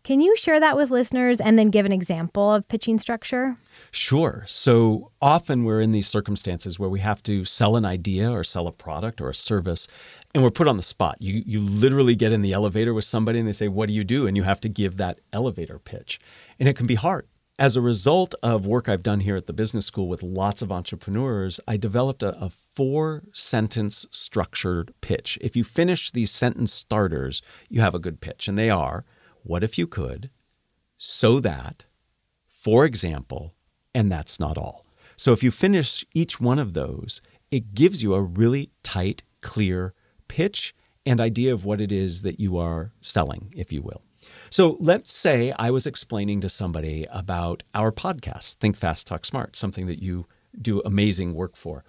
Can 0.09 0.23
you 0.23 0.35
share 0.39 0.59
that 0.59 0.75
with 0.75 0.91
listeners 0.91 1.39
and 1.39 1.59
then 1.59 1.69
give 1.69 1.85
an 1.85 1.93
example 1.93 2.55
of 2.55 2.67
pitching 2.67 2.99
structure? 2.99 3.59
Sure. 3.91 4.43
So 4.47 5.13
often 5.21 5.65
we're 5.65 5.83
in 5.83 5.93
these 5.93 6.09
circumstances 6.09 6.79
where 6.79 6.89
we 6.89 7.01
have 7.01 7.23
to 7.25 7.45
sell 7.45 7.77
an 7.77 7.85
idea 7.85 8.33
or 8.33 8.43
sell 8.43 8.67
a 8.67 8.73
product 8.73 9.21
or 9.21 9.29
a 9.29 9.35
service 9.35 9.87
and 10.33 10.43
we're 10.43 10.51
put 10.51 10.67
on 10.67 10.79
the 10.79 10.83
spot. 10.83 11.17
You 11.21 11.43
you 11.45 11.61
literally 11.61 12.15
get 12.15 12.33
in 12.33 12.41
the 12.41 12.55
elevator 12.55 12.95
with 12.95 13.05
somebody 13.05 13.39
and 13.39 13.47
they 13.47 13.53
say, 13.53 13.69
"What 13.69 13.87
do 13.87 13.93
you 13.93 14.03
do?" 14.03 14.27
and 14.27 14.35
you 14.35 14.45
have 14.45 14.63
to 14.63 14.71
give 14.71 14.97
that 14.97 15.19
elevator 15.31 15.79
pitch. 15.79 16.19
And 16.59 16.71
it 16.71 16.75
can 16.75 16.87
be 16.87 16.95
hard. 16.95 17.29
As 17.59 17.77
a 17.77 17.83
result 17.83 18.35
of 18.43 18.65
work 18.65 18.89
I've 18.89 19.03
done 19.03 19.21
here 19.21 19.37
at 19.37 19.47
the 19.47 19.53
business 19.53 19.85
school 19.85 20.09
with 20.09 20.23
lots 20.23 20.63
of 20.63 20.73
entrepreneurs, 20.73 21.61
I 21.69 21.77
developed 21.77 22.23
a, 22.23 22.35
a 22.43 22.51
four 22.75 23.25
sentence 23.35 24.07
structured 24.11 24.95
pitch. 25.03 25.37
If 25.43 25.55
you 25.55 25.65
finish 25.65 26.11
these 26.11 26.31
sentence 26.31 26.73
starters, 26.73 27.43
you 27.69 27.83
have 27.83 27.95
a 27.95 27.99
good 27.99 28.23
pitch. 28.23 28.49
And 28.49 28.57
they 28.57 28.71
are 28.71 29.05
what 29.43 29.65
if 29.65 29.79
you 29.79 29.87
could, 29.87 30.31
so 30.97 31.41
that, 31.41 31.87
for 32.47 32.85
example, 32.85 33.55
and 33.95 34.11
that's 34.11 34.39
not 34.39 34.59
all. 34.59 34.85
So 35.17 35.33
if 35.33 35.43
you 35.43 35.51
finish 35.51 36.05
each 36.15 36.41
one 36.41 36.59
of 36.59 36.75
those, 36.75 37.21
it 37.51 37.75
gives 37.75 38.03
you 38.03 38.15
a 38.15 38.23
really 38.23 38.71
tight, 38.83 39.23
clear 39.41 39.95
pitch 40.29 40.75
and 41.07 41.21
idea 41.21 41.53
of 41.53 41.65
what 41.65 41.81
it 41.81 41.91
is 41.91 42.23
that 42.23 42.39
you 42.39 42.59
are 42.59 42.93
selling, 43.01 43.53
if 43.57 43.73
you 43.73 43.83
will. 43.83 44.03
So 44.51 44.77
let's 44.79 45.13
say 45.13 45.53
I 45.59 45.71
was 45.71 45.87
explaining 45.87 46.41
to 46.43 46.49
somebody 46.49 47.07
about 47.11 47.63
our 47.75 47.91
podcast, 47.91 48.57
Think 48.57 48.77
Fast, 48.77 49.07
Talk 49.07 49.25
Smart, 49.25 49.57
something 49.57 49.87
that 49.87 50.03
you 50.03 50.27
do 50.61 50.81
amazing 50.85 51.35
work 51.35 51.57
for. 51.57 51.85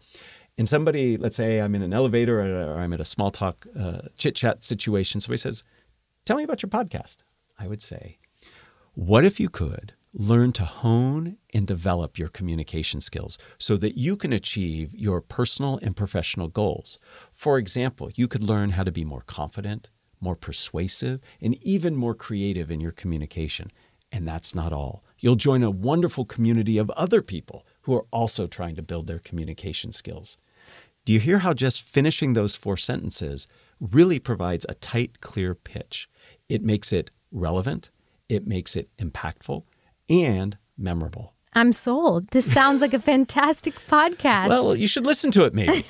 And 0.57 0.67
somebody, 0.67 1.17
let's 1.17 1.35
say 1.35 1.59
I'm 1.59 1.75
in 1.75 1.81
an 1.81 1.93
elevator 1.93 2.41
or 2.41 2.79
I'm 2.79 2.93
at 2.93 2.99
a 2.99 3.05
small 3.05 3.31
talk 3.31 3.65
uh, 3.77 4.01
chit 4.17 4.35
chat 4.35 4.63
situation. 4.63 5.21
Somebody 5.21 5.37
says, 5.37 5.63
Tell 6.25 6.37
me 6.37 6.43
about 6.43 6.61
your 6.61 6.69
podcast. 6.69 7.17
I 7.59 7.67
would 7.67 7.81
say, 7.81 8.17
What 8.93 9.25
if 9.25 9.39
you 9.39 9.49
could 9.49 9.93
learn 10.13 10.51
to 10.51 10.65
hone 10.65 11.37
and 11.53 11.67
develop 11.67 12.17
your 12.17 12.29
communication 12.29 13.01
skills 13.01 13.37
so 13.57 13.77
that 13.77 13.97
you 13.97 14.15
can 14.15 14.33
achieve 14.33 14.93
your 14.93 15.21
personal 15.21 15.79
and 15.81 15.95
professional 15.95 16.47
goals. 16.47 16.97
For 17.33 17.57
example, 17.57 18.09
you 18.15 18.27
could 18.27 18.43
learn 18.43 18.71
how 18.71 18.83
to 18.83 18.91
be 18.91 19.05
more 19.05 19.23
confident, 19.27 19.89
more 20.19 20.35
persuasive, 20.35 21.21
and 21.41 21.61
even 21.63 21.95
more 21.95 22.15
creative 22.15 22.71
in 22.71 22.81
your 22.81 22.91
communication. 22.91 23.71
And 24.11 24.27
that's 24.27 24.55
not 24.55 24.73
all. 24.73 25.03
You'll 25.19 25.35
join 25.35 25.63
a 25.63 25.69
wonderful 25.69 26.25
community 26.25 26.77
of 26.77 26.89
other 26.91 27.21
people 27.21 27.65
who 27.81 27.93
are 27.93 28.05
also 28.11 28.47
trying 28.47 28.75
to 28.75 28.81
build 28.81 29.05
their 29.05 29.19
communication 29.19 29.91
skills. 29.91 30.37
Do 31.05 31.13
you 31.13 31.19
hear 31.19 31.39
how 31.39 31.53
just 31.53 31.81
finishing 31.81 32.33
those 32.33 32.55
four 32.55 32.77
sentences 32.77 33.47
really 33.79 34.19
provides 34.19 34.65
a 34.67 34.73
tight, 34.75 35.21
clear 35.21 35.53
pitch? 35.53 36.09
It 36.49 36.63
makes 36.63 36.91
it 36.91 37.11
relevant, 37.31 37.89
it 38.27 38.47
makes 38.47 38.75
it 38.75 38.89
impactful, 38.97 39.63
and 40.09 40.57
memorable. 40.77 41.33
I'm 41.53 41.73
sold. 41.73 42.27
This 42.27 42.51
sounds 42.51 42.81
like 42.81 42.93
a 42.93 42.99
fantastic 42.99 43.75
podcast. 43.87 44.49
Well, 44.49 44.75
you 44.75 44.87
should 44.87 45.05
listen 45.05 45.31
to 45.31 45.45
it 45.45 45.53
maybe. 45.53 45.85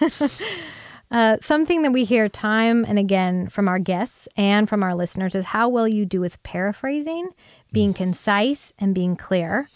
uh, 1.12 1.38
something 1.42 1.82
that 1.82 1.92
we 1.92 2.06
hear 2.06 2.30
time 2.30 2.86
and 2.88 2.98
again 2.98 3.50
from 3.50 3.68
our 3.68 3.80
guests 3.80 4.28
and 4.38 4.70
from 4.70 4.84
our 4.84 4.96
listeners 4.96 5.36
is 5.36 5.46
how 5.46 5.68
well 5.68 5.88
you 5.88 6.06
do 6.06 6.22
with 6.22 6.42
paraphrasing, 6.44 7.30
being 7.74 7.94
concise, 7.94 8.72
and 8.80 8.96
being 8.96 9.16
clear. 9.16 9.70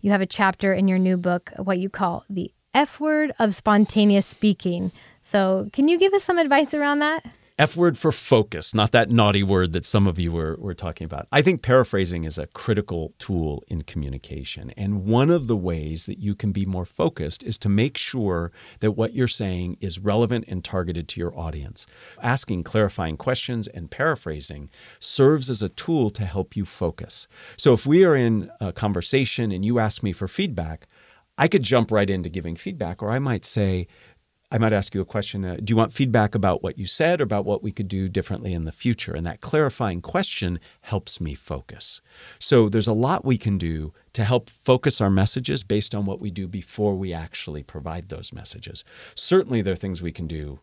You 0.00 0.10
have 0.10 0.22
a 0.22 0.26
chapter 0.26 0.72
in 0.72 0.88
your 0.88 0.98
new 0.98 1.16
book, 1.16 1.52
what 1.58 1.78
you 1.78 1.90
call 1.90 2.24
the 2.30 2.52
F 2.72 3.00
word 3.00 3.32
of 3.38 3.54
spontaneous 3.54 4.26
speaking. 4.26 4.92
So, 5.20 5.68
can 5.72 5.88
you 5.88 5.98
give 5.98 6.14
us 6.14 6.24
some 6.24 6.38
advice 6.38 6.72
around 6.74 7.00
that? 7.00 7.24
F 7.58 7.74
word 7.74 7.96
for 7.96 8.12
focus, 8.12 8.74
not 8.74 8.92
that 8.92 9.10
naughty 9.10 9.42
word 9.42 9.72
that 9.72 9.86
some 9.86 10.06
of 10.06 10.18
you 10.18 10.30
were, 10.30 10.56
were 10.58 10.74
talking 10.74 11.06
about. 11.06 11.26
I 11.32 11.40
think 11.40 11.62
paraphrasing 11.62 12.24
is 12.24 12.36
a 12.36 12.48
critical 12.48 13.14
tool 13.18 13.64
in 13.66 13.80
communication. 13.80 14.74
And 14.76 15.06
one 15.06 15.30
of 15.30 15.46
the 15.46 15.56
ways 15.56 16.04
that 16.04 16.18
you 16.18 16.34
can 16.34 16.52
be 16.52 16.66
more 16.66 16.84
focused 16.84 17.42
is 17.42 17.56
to 17.58 17.70
make 17.70 17.96
sure 17.96 18.52
that 18.80 18.92
what 18.92 19.14
you're 19.14 19.26
saying 19.26 19.78
is 19.80 19.98
relevant 19.98 20.44
and 20.48 20.62
targeted 20.62 21.08
to 21.08 21.20
your 21.20 21.34
audience. 21.34 21.86
Asking 22.22 22.62
clarifying 22.62 23.16
questions 23.16 23.68
and 23.68 23.90
paraphrasing 23.90 24.68
serves 25.00 25.48
as 25.48 25.62
a 25.62 25.70
tool 25.70 26.10
to 26.10 26.26
help 26.26 26.56
you 26.56 26.66
focus. 26.66 27.26
So 27.56 27.72
if 27.72 27.86
we 27.86 28.04
are 28.04 28.14
in 28.14 28.50
a 28.60 28.70
conversation 28.70 29.50
and 29.50 29.64
you 29.64 29.78
ask 29.78 30.02
me 30.02 30.12
for 30.12 30.28
feedback, 30.28 30.86
I 31.38 31.48
could 31.48 31.62
jump 31.62 31.90
right 31.90 32.08
into 32.08 32.28
giving 32.28 32.56
feedback, 32.56 33.02
or 33.02 33.10
I 33.10 33.18
might 33.18 33.44
say, 33.44 33.88
I 34.50 34.58
might 34.58 34.72
ask 34.72 34.94
you 34.94 35.00
a 35.00 35.04
question 35.04 35.44
uh, 35.44 35.56
Do 35.56 35.72
you 35.72 35.76
want 35.76 35.92
feedback 35.92 36.34
about 36.34 36.62
what 36.62 36.78
you 36.78 36.86
said 36.86 37.20
or 37.20 37.24
about 37.24 37.44
what 37.44 37.62
we 37.62 37.72
could 37.72 37.88
do 37.88 38.08
differently 38.08 38.52
in 38.52 38.64
the 38.64 38.72
future? 38.72 39.12
And 39.12 39.26
that 39.26 39.40
clarifying 39.40 40.00
question 40.00 40.60
helps 40.82 41.20
me 41.20 41.34
focus. 41.34 42.00
So 42.38 42.68
there's 42.68 42.86
a 42.86 42.92
lot 42.92 43.24
we 43.24 43.38
can 43.38 43.58
do 43.58 43.92
to 44.12 44.24
help 44.24 44.48
focus 44.48 45.00
our 45.00 45.10
messages 45.10 45.64
based 45.64 45.94
on 45.94 46.06
what 46.06 46.20
we 46.20 46.30
do 46.30 46.46
before 46.46 46.94
we 46.94 47.12
actually 47.12 47.64
provide 47.64 48.08
those 48.08 48.32
messages. 48.32 48.84
Certainly, 49.16 49.62
there 49.62 49.72
are 49.72 49.76
things 49.76 50.00
we 50.00 50.12
can 50.12 50.28
do 50.28 50.60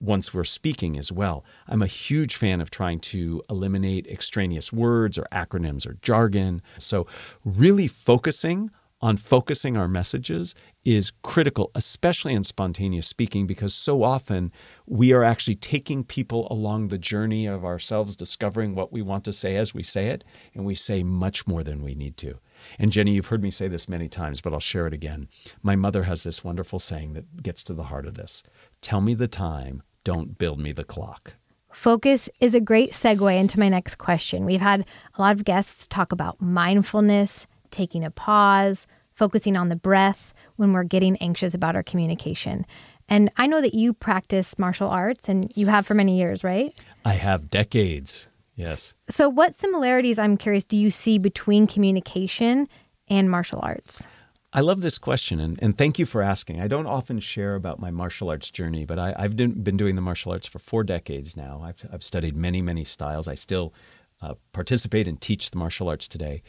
once 0.00 0.32
we're 0.32 0.44
speaking 0.44 0.96
as 0.96 1.10
well. 1.10 1.44
I'm 1.66 1.82
a 1.82 1.88
huge 1.88 2.36
fan 2.36 2.60
of 2.60 2.70
trying 2.70 3.00
to 3.00 3.42
eliminate 3.50 4.06
extraneous 4.06 4.72
words 4.72 5.18
or 5.18 5.26
acronyms 5.32 5.86
or 5.86 5.98
jargon. 6.02 6.62
So, 6.78 7.08
really 7.44 7.88
focusing 7.88 8.70
on 9.00 9.16
focusing 9.16 9.76
our 9.76 9.88
messages 9.88 10.54
is 10.84 11.12
critical, 11.22 11.70
especially 11.74 12.34
in 12.34 12.42
spontaneous 12.42 13.06
speaking, 13.06 13.46
because 13.46 13.74
so 13.74 14.02
often 14.02 14.52
we 14.86 15.12
are 15.12 15.22
actually 15.22 15.54
taking 15.54 16.02
people 16.02 16.48
along 16.50 16.88
the 16.88 16.98
journey 16.98 17.46
of 17.46 17.64
ourselves 17.64 18.16
discovering 18.16 18.74
what 18.74 18.92
we 18.92 19.02
want 19.02 19.24
to 19.24 19.32
say 19.32 19.56
as 19.56 19.72
we 19.72 19.82
say 19.82 20.08
it, 20.08 20.24
and 20.54 20.64
we 20.64 20.74
say 20.74 21.02
much 21.02 21.46
more 21.46 21.62
than 21.62 21.82
we 21.82 21.94
need 21.94 22.16
to. 22.16 22.38
And 22.78 22.90
Jenny, 22.90 23.12
you've 23.12 23.26
heard 23.26 23.42
me 23.42 23.52
say 23.52 23.68
this 23.68 23.88
many 23.88 24.08
times, 24.08 24.40
but 24.40 24.52
I'll 24.52 24.60
share 24.60 24.86
it 24.86 24.94
again. 24.94 25.28
My 25.62 25.76
mother 25.76 26.02
has 26.04 26.24
this 26.24 26.42
wonderful 26.42 26.80
saying 26.80 27.12
that 27.12 27.42
gets 27.42 27.62
to 27.64 27.74
the 27.74 27.84
heart 27.84 28.06
of 28.06 28.14
this 28.14 28.42
Tell 28.80 29.00
me 29.00 29.14
the 29.14 29.28
time, 29.28 29.82
don't 30.02 30.38
build 30.38 30.58
me 30.58 30.72
the 30.72 30.84
clock. 30.84 31.34
Focus 31.72 32.28
is 32.40 32.54
a 32.54 32.60
great 32.60 32.92
segue 32.92 33.38
into 33.38 33.60
my 33.60 33.68
next 33.68 33.96
question. 33.96 34.44
We've 34.44 34.60
had 34.60 34.86
a 35.14 35.20
lot 35.20 35.36
of 35.36 35.44
guests 35.44 35.86
talk 35.86 36.12
about 36.12 36.40
mindfulness 36.40 37.46
taking 37.70 38.04
a 38.04 38.10
pause, 38.10 38.86
focusing 39.14 39.56
on 39.56 39.68
the 39.68 39.76
breath 39.76 40.32
when 40.56 40.72
we're 40.72 40.84
getting 40.84 41.16
anxious 41.18 41.54
about 41.54 41.76
our 41.76 41.82
communication. 41.82 42.64
And 43.08 43.30
I 43.36 43.46
know 43.46 43.60
that 43.60 43.74
you 43.74 43.92
practice 43.92 44.58
martial 44.58 44.88
arts 44.88 45.28
and 45.28 45.50
you 45.56 45.66
have 45.66 45.86
for 45.86 45.94
many 45.94 46.18
years, 46.18 46.44
right? 46.44 46.78
I 47.04 47.14
have 47.14 47.50
decades. 47.50 48.28
Yes. 48.54 48.92
So, 49.08 49.28
what 49.28 49.54
similarities, 49.54 50.18
I'm 50.18 50.36
curious, 50.36 50.64
do 50.64 50.76
you 50.76 50.90
see 50.90 51.18
between 51.18 51.66
communication 51.66 52.68
and 53.08 53.30
martial 53.30 53.60
arts? 53.62 54.06
I 54.52 54.60
love 54.62 54.80
this 54.80 54.98
question, 54.98 55.40
and, 55.40 55.58
and 55.62 55.76
thank 55.76 55.98
you 55.98 56.06
for 56.06 56.22
asking. 56.22 56.60
I 56.60 56.68
don't 56.68 56.86
often 56.86 57.20
share 57.20 57.54
about 57.54 57.78
my 57.78 57.90
martial 57.90 58.30
arts 58.30 58.50
journey, 58.50 58.86
but 58.86 58.98
I, 58.98 59.14
have 59.18 59.36
been 59.36 59.76
doing 59.76 59.94
the 59.94 60.00
martial 60.00 60.32
arts 60.32 60.46
for 60.46 60.58
four 60.58 60.84
decades 60.84 61.36
now. 61.36 61.60
I've, 61.62 61.84
I've 61.92 62.02
studied 62.02 62.34
many, 62.34 62.62
many 62.62 62.84
styles. 62.84 63.28
I 63.28 63.34
still 63.34 63.74
uh, 64.22 64.34
participate 64.52 65.06
and 65.06 65.20
teach 65.20 65.50
the 65.50 65.58
martial 65.58 65.88
arts 65.88 66.08
today. 66.08 66.42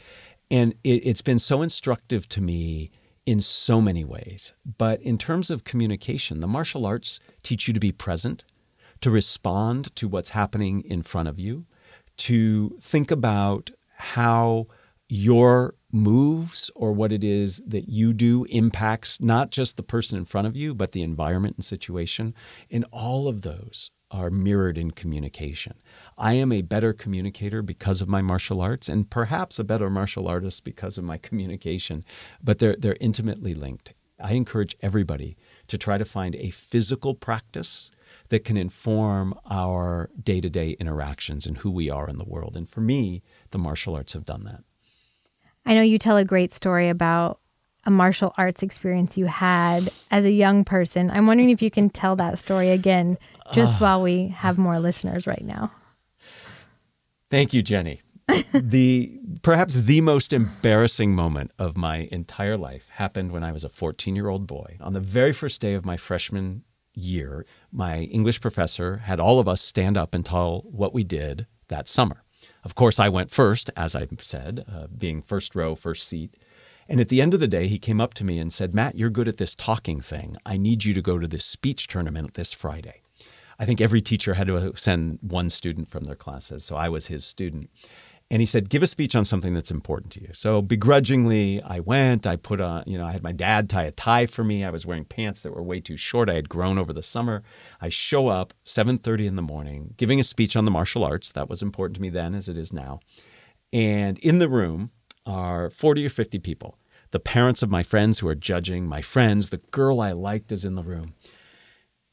And 0.50 0.74
it, 0.84 1.06
it's 1.06 1.22
been 1.22 1.38
so 1.38 1.62
instructive 1.62 2.28
to 2.30 2.40
me 2.40 2.90
in 3.26 3.40
so 3.40 3.80
many 3.80 4.04
ways. 4.04 4.54
But 4.78 5.00
in 5.02 5.18
terms 5.18 5.50
of 5.50 5.64
communication, 5.64 6.40
the 6.40 6.46
martial 6.46 6.86
arts 6.86 7.20
teach 7.42 7.68
you 7.68 7.74
to 7.74 7.80
be 7.80 7.92
present, 7.92 8.44
to 9.00 9.10
respond 9.10 9.94
to 9.96 10.08
what's 10.08 10.30
happening 10.30 10.82
in 10.82 11.02
front 11.02 11.28
of 11.28 11.38
you, 11.38 11.66
to 12.18 12.76
think 12.80 13.10
about 13.10 13.70
how 13.96 14.66
your 15.08 15.74
moves 15.92 16.70
or 16.74 16.92
what 16.92 17.12
it 17.12 17.24
is 17.24 17.60
that 17.66 17.88
you 17.88 18.12
do 18.12 18.44
impacts 18.44 19.20
not 19.20 19.50
just 19.50 19.76
the 19.76 19.82
person 19.82 20.16
in 20.16 20.24
front 20.24 20.46
of 20.46 20.56
you, 20.56 20.74
but 20.74 20.92
the 20.92 21.02
environment 21.02 21.56
and 21.56 21.64
situation. 21.64 22.34
And 22.70 22.84
all 22.92 23.26
of 23.26 23.42
those 23.42 23.90
are 24.10 24.30
mirrored 24.30 24.78
in 24.78 24.90
communication. 24.90 25.74
I 26.20 26.34
am 26.34 26.52
a 26.52 26.60
better 26.60 26.92
communicator 26.92 27.62
because 27.62 28.02
of 28.02 28.08
my 28.08 28.20
martial 28.20 28.60
arts 28.60 28.90
and 28.90 29.08
perhaps 29.08 29.58
a 29.58 29.64
better 29.64 29.88
martial 29.88 30.28
artist 30.28 30.64
because 30.64 30.98
of 30.98 31.04
my 31.04 31.16
communication, 31.16 32.04
but 32.44 32.58
they're, 32.58 32.76
they're 32.78 32.98
intimately 33.00 33.54
linked. 33.54 33.94
I 34.22 34.34
encourage 34.34 34.76
everybody 34.82 35.38
to 35.68 35.78
try 35.78 35.96
to 35.96 36.04
find 36.04 36.36
a 36.36 36.50
physical 36.50 37.14
practice 37.14 37.90
that 38.28 38.44
can 38.44 38.58
inform 38.58 39.34
our 39.48 40.10
day 40.22 40.42
to 40.42 40.50
day 40.50 40.76
interactions 40.78 41.46
and 41.46 41.56
who 41.56 41.70
we 41.70 41.88
are 41.88 42.06
in 42.06 42.18
the 42.18 42.24
world. 42.24 42.54
And 42.54 42.68
for 42.68 42.82
me, 42.82 43.22
the 43.48 43.58
martial 43.58 43.94
arts 43.94 44.12
have 44.12 44.26
done 44.26 44.44
that. 44.44 44.62
I 45.64 45.72
know 45.72 45.80
you 45.80 45.98
tell 45.98 46.18
a 46.18 46.24
great 46.24 46.52
story 46.52 46.90
about 46.90 47.40
a 47.86 47.90
martial 47.90 48.34
arts 48.36 48.62
experience 48.62 49.16
you 49.16 49.24
had 49.24 49.88
as 50.10 50.26
a 50.26 50.30
young 50.30 50.66
person. 50.66 51.10
I'm 51.10 51.26
wondering 51.26 51.48
if 51.48 51.62
you 51.62 51.70
can 51.70 51.88
tell 51.88 52.14
that 52.16 52.38
story 52.38 52.68
again, 52.68 53.16
just 53.54 53.76
uh, 53.76 53.78
while 53.78 54.02
we 54.02 54.28
have 54.28 54.58
more 54.58 54.78
listeners 54.78 55.26
right 55.26 55.42
now. 55.42 55.72
Thank 57.30 57.54
you, 57.54 57.62
Jenny. 57.62 58.02
the 58.52 59.18
perhaps 59.42 59.76
the 59.82 60.00
most 60.00 60.32
embarrassing 60.32 61.14
moment 61.14 61.52
of 61.58 61.76
my 61.76 62.08
entire 62.10 62.56
life 62.56 62.88
happened 62.90 63.32
when 63.32 63.44
I 63.44 63.52
was 63.52 63.64
a 63.64 63.68
14 63.68 64.16
year 64.16 64.28
old 64.28 64.46
boy. 64.46 64.76
On 64.80 64.92
the 64.92 65.00
very 65.00 65.32
first 65.32 65.60
day 65.60 65.74
of 65.74 65.84
my 65.84 65.96
freshman 65.96 66.64
year, 66.92 67.46
my 67.72 68.00
English 68.00 68.40
professor 68.40 68.98
had 68.98 69.20
all 69.20 69.38
of 69.38 69.48
us 69.48 69.60
stand 69.60 69.96
up 69.96 70.12
and 70.12 70.26
tell 70.26 70.62
what 70.70 70.92
we 70.92 71.04
did 71.04 71.46
that 71.68 71.88
summer. 71.88 72.24
Of 72.64 72.74
course, 72.74 72.98
I 72.98 73.08
went 73.08 73.30
first, 73.30 73.70
as 73.76 73.94
I 73.94 74.08
said, 74.18 74.64
uh, 74.70 74.86
being 74.88 75.22
first 75.22 75.54
row, 75.54 75.74
first 75.74 76.06
seat. 76.06 76.36
And 76.88 77.00
at 77.00 77.08
the 77.08 77.22
end 77.22 77.34
of 77.34 77.40
the 77.40 77.46
day, 77.46 77.68
he 77.68 77.78
came 77.78 78.00
up 78.00 78.14
to 78.14 78.24
me 78.24 78.38
and 78.38 78.52
said, 78.52 78.74
Matt, 78.74 78.96
you're 78.96 79.10
good 79.10 79.28
at 79.28 79.36
this 79.36 79.54
talking 79.54 80.00
thing. 80.00 80.36
I 80.44 80.56
need 80.56 80.84
you 80.84 80.94
to 80.94 81.02
go 81.02 81.18
to 81.18 81.28
this 81.28 81.44
speech 81.44 81.86
tournament 81.86 82.34
this 82.34 82.52
Friday. 82.52 83.02
I 83.60 83.66
think 83.66 83.80
every 83.80 84.00
teacher 84.00 84.34
had 84.34 84.46
to 84.46 84.72
send 84.74 85.18
one 85.20 85.50
student 85.50 85.90
from 85.90 86.04
their 86.04 86.16
classes. 86.16 86.64
So 86.64 86.76
I 86.76 86.88
was 86.88 87.08
his 87.08 87.26
student. 87.26 87.68
And 88.32 88.40
he 88.40 88.46
said, 88.46 88.70
give 88.70 88.82
a 88.82 88.86
speech 88.86 89.14
on 89.14 89.24
something 89.24 89.54
that's 89.54 89.72
important 89.72 90.12
to 90.12 90.22
you. 90.22 90.28
So 90.32 90.62
begrudgingly, 90.62 91.60
I 91.62 91.80
went. 91.80 92.26
I 92.26 92.36
put 92.36 92.60
on, 92.60 92.84
you 92.86 92.96
know, 92.96 93.04
I 93.04 93.12
had 93.12 93.22
my 93.22 93.32
dad 93.32 93.68
tie 93.68 93.82
a 93.82 93.90
tie 93.90 94.26
for 94.26 94.44
me. 94.44 94.64
I 94.64 94.70
was 94.70 94.86
wearing 94.86 95.04
pants 95.04 95.42
that 95.42 95.54
were 95.54 95.62
way 95.62 95.80
too 95.80 95.96
short. 95.96 96.30
I 96.30 96.34
had 96.34 96.48
grown 96.48 96.78
over 96.78 96.92
the 96.92 97.02
summer. 97.02 97.42
I 97.80 97.90
show 97.90 98.28
up 98.28 98.54
7:30 98.64 99.26
in 99.26 99.36
the 99.36 99.42
morning, 99.42 99.94
giving 99.96 100.20
a 100.20 100.24
speech 100.24 100.56
on 100.56 100.64
the 100.64 100.70
martial 100.70 101.04
arts. 101.04 101.32
That 101.32 101.50
was 101.50 101.60
important 101.60 101.96
to 101.96 102.00
me 102.00 102.08
then 102.08 102.34
as 102.34 102.48
it 102.48 102.56
is 102.56 102.72
now. 102.72 103.00
And 103.72 104.18
in 104.20 104.38
the 104.38 104.48
room 104.48 104.92
are 105.26 105.68
40 105.68 106.06
or 106.06 106.10
50 106.10 106.38
people. 106.38 106.78
The 107.10 107.20
parents 107.20 107.62
of 107.62 107.68
my 107.68 107.82
friends 107.82 108.20
who 108.20 108.28
are 108.28 108.36
judging, 108.36 108.86
my 108.86 109.02
friends, 109.02 109.50
the 109.50 109.58
girl 109.58 110.00
I 110.00 110.12
liked 110.12 110.52
is 110.52 110.64
in 110.64 110.76
the 110.76 110.84
room. 110.84 111.14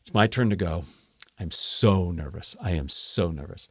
It's 0.02 0.14
my 0.14 0.26
turn 0.26 0.50
to 0.50 0.56
go. 0.56 0.86
I'm 1.40 1.52
so 1.52 2.12
nervous. 2.12 2.56
I 2.62 2.72
am 2.72 2.90
so 2.90 3.32
nervous. 3.32 3.70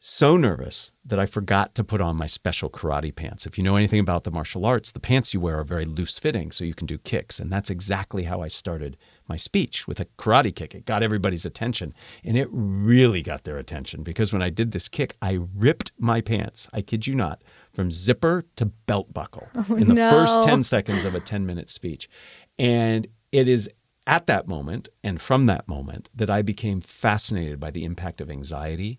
So 0.00 0.36
nervous 0.36 0.92
that 1.04 1.18
I 1.18 1.26
forgot 1.26 1.74
to 1.74 1.82
put 1.82 2.00
on 2.00 2.14
my 2.14 2.26
special 2.26 2.70
karate 2.70 3.12
pants. 3.12 3.46
If 3.46 3.58
you 3.58 3.64
know 3.64 3.74
anything 3.74 3.98
about 3.98 4.22
the 4.22 4.30
martial 4.30 4.64
arts, 4.64 4.92
the 4.92 5.00
pants 5.00 5.34
you 5.34 5.40
wear 5.40 5.58
are 5.58 5.64
very 5.64 5.84
loose 5.84 6.20
fitting, 6.20 6.52
so 6.52 6.62
you 6.62 6.72
can 6.72 6.86
do 6.86 6.98
kicks. 6.98 7.40
And 7.40 7.50
that's 7.50 7.68
exactly 7.68 8.22
how 8.22 8.40
I 8.40 8.46
started 8.46 8.96
my 9.26 9.36
speech 9.36 9.88
with 9.88 9.98
a 9.98 10.04
karate 10.16 10.54
kick. 10.54 10.72
It 10.72 10.86
got 10.86 11.02
everybody's 11.02 11.44
attention. 11.44 11.94
And 12.22 12.38
it 12.38 12.46
really 12.52 13.22
got 13.22 13.42
their 13.42 13.58
attention 13.58 14.04
because 14.04 14.32
when 14.32 14.40
I 14.40 14.50
did 14.50 14.70
this 14.70 14.88
kick, 14.88 15.16
I 15.20 15.40
ripped 15.56 15.90
my 15.98 16.20
pants, 16.20 16.68
I 16.72 16.80
kid 16.80 17.08
you 17.08 17.16
not, 17.16 17.42
from 17.72 17.90
zipper 17.90 18.44
to 18.54 18.66
belt 18.66 19.12
buckle 19.12 19.48
oh, 19.56 19.74
in 19.74 19.88
the 19.88 19.94
no. 19.94 20.10
first 20.10 20.44
10 20.44 20.62
seconds 20.62 21.04
of 21.04 21.16
a 21.16 21.20
10 21.20 21.44
minute 21.44 21.70
speech. 21.70 22.08
And 22.56 23.08
it 23.32 23.48
is 23.48 23.68
at 24.08 24.26
that 24.26 24.48
moment 24.48 24.88
and 25.04 25.20
from 25.20 25.46
that 25.46 25.68
moment 25.68 26.08
that 26.14 26.30
I 26.30 26.42
became 26.42 26.80
fascinated 26.80 27.60
by 27.60 27.70
the 27.70 27.84
impact 27.84 28.20
of 28.20 28.30
anxiety, 28.30 28.98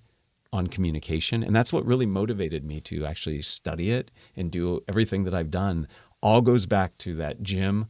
on 0.52 0.68
communication. 0.68 1.44
And 1.44 1.56
that's 1.56 1.74
what 1.74 1.86
really 1.86 2.06
motivated 2.06 2.64
me 2.64 2.82
to 2.82 3.06
actually 3.06 3.42
study 3.42 3.92
it 3.92 4.12
and 4.36 4.52
do 4.52 4.82
everything 4.88 5.24
that 5.26 5.34
I've 5.34 5.52
done. 5.52 5.88
All 6.22 6.42
goes 6.42 6.66
back 6.66 6.98
to 7.00 7.16
that 7.16 7.42
gym 7.42 7.88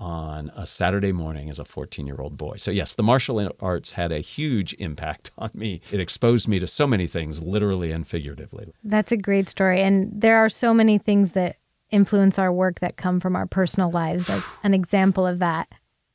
on 0.00 0.52
a 0.54 0.64
Saturday 0.64 1.10
morning 1.10 1.50
as 1.50 1.58
a 1.58 1.64
14 1.64 2.06
year 2.06 2.20
old 2.20 2.36
boy. 2.36 2.56
So, 2.56 2.70
yes, 2.70 2.94
the 2.94 3.02
martial 3.02 3.50
arts 3.60 3.92
had 3.92 4.12
a 4.12 4.20
huge 4.20 4.74
impact 4.74 5.32
on 5.38 5.50
me. 5.54 5.80
It 5.90 6.00
exposed 6.00 6.46
me 6.46 6.60
to 6.60 6.68
so 6.68 6.86
many 6.86 7.06
things, 7.06 7.42
literally 7.42 7.90
and 7.90 8.06
figuratively. 8.06 8.72
That's 8.84 9.10
a 9.10 9.16
great 9.16 9.48
story. 9.48 9.80
And 9.82 10.08
there 10.14 10.36
are 10.36 10.48
so 10.48 10.72
many 10.72 10.98
things 10.98 11.32
that 11.32 11.56
influence 11.90 12.38
our 12.38 12.52
work 12.52 12.80
that 12.80 12.96
come 12.96 13.18
from 13.18 13.34
our 13.34 13.46
personal 13.46 13.90
lives 13.90 14.28
as 14.28 14.44
an 14.62 14.74
example 14.74 15.26
of 15.26 15.38
that. 15.40 15.68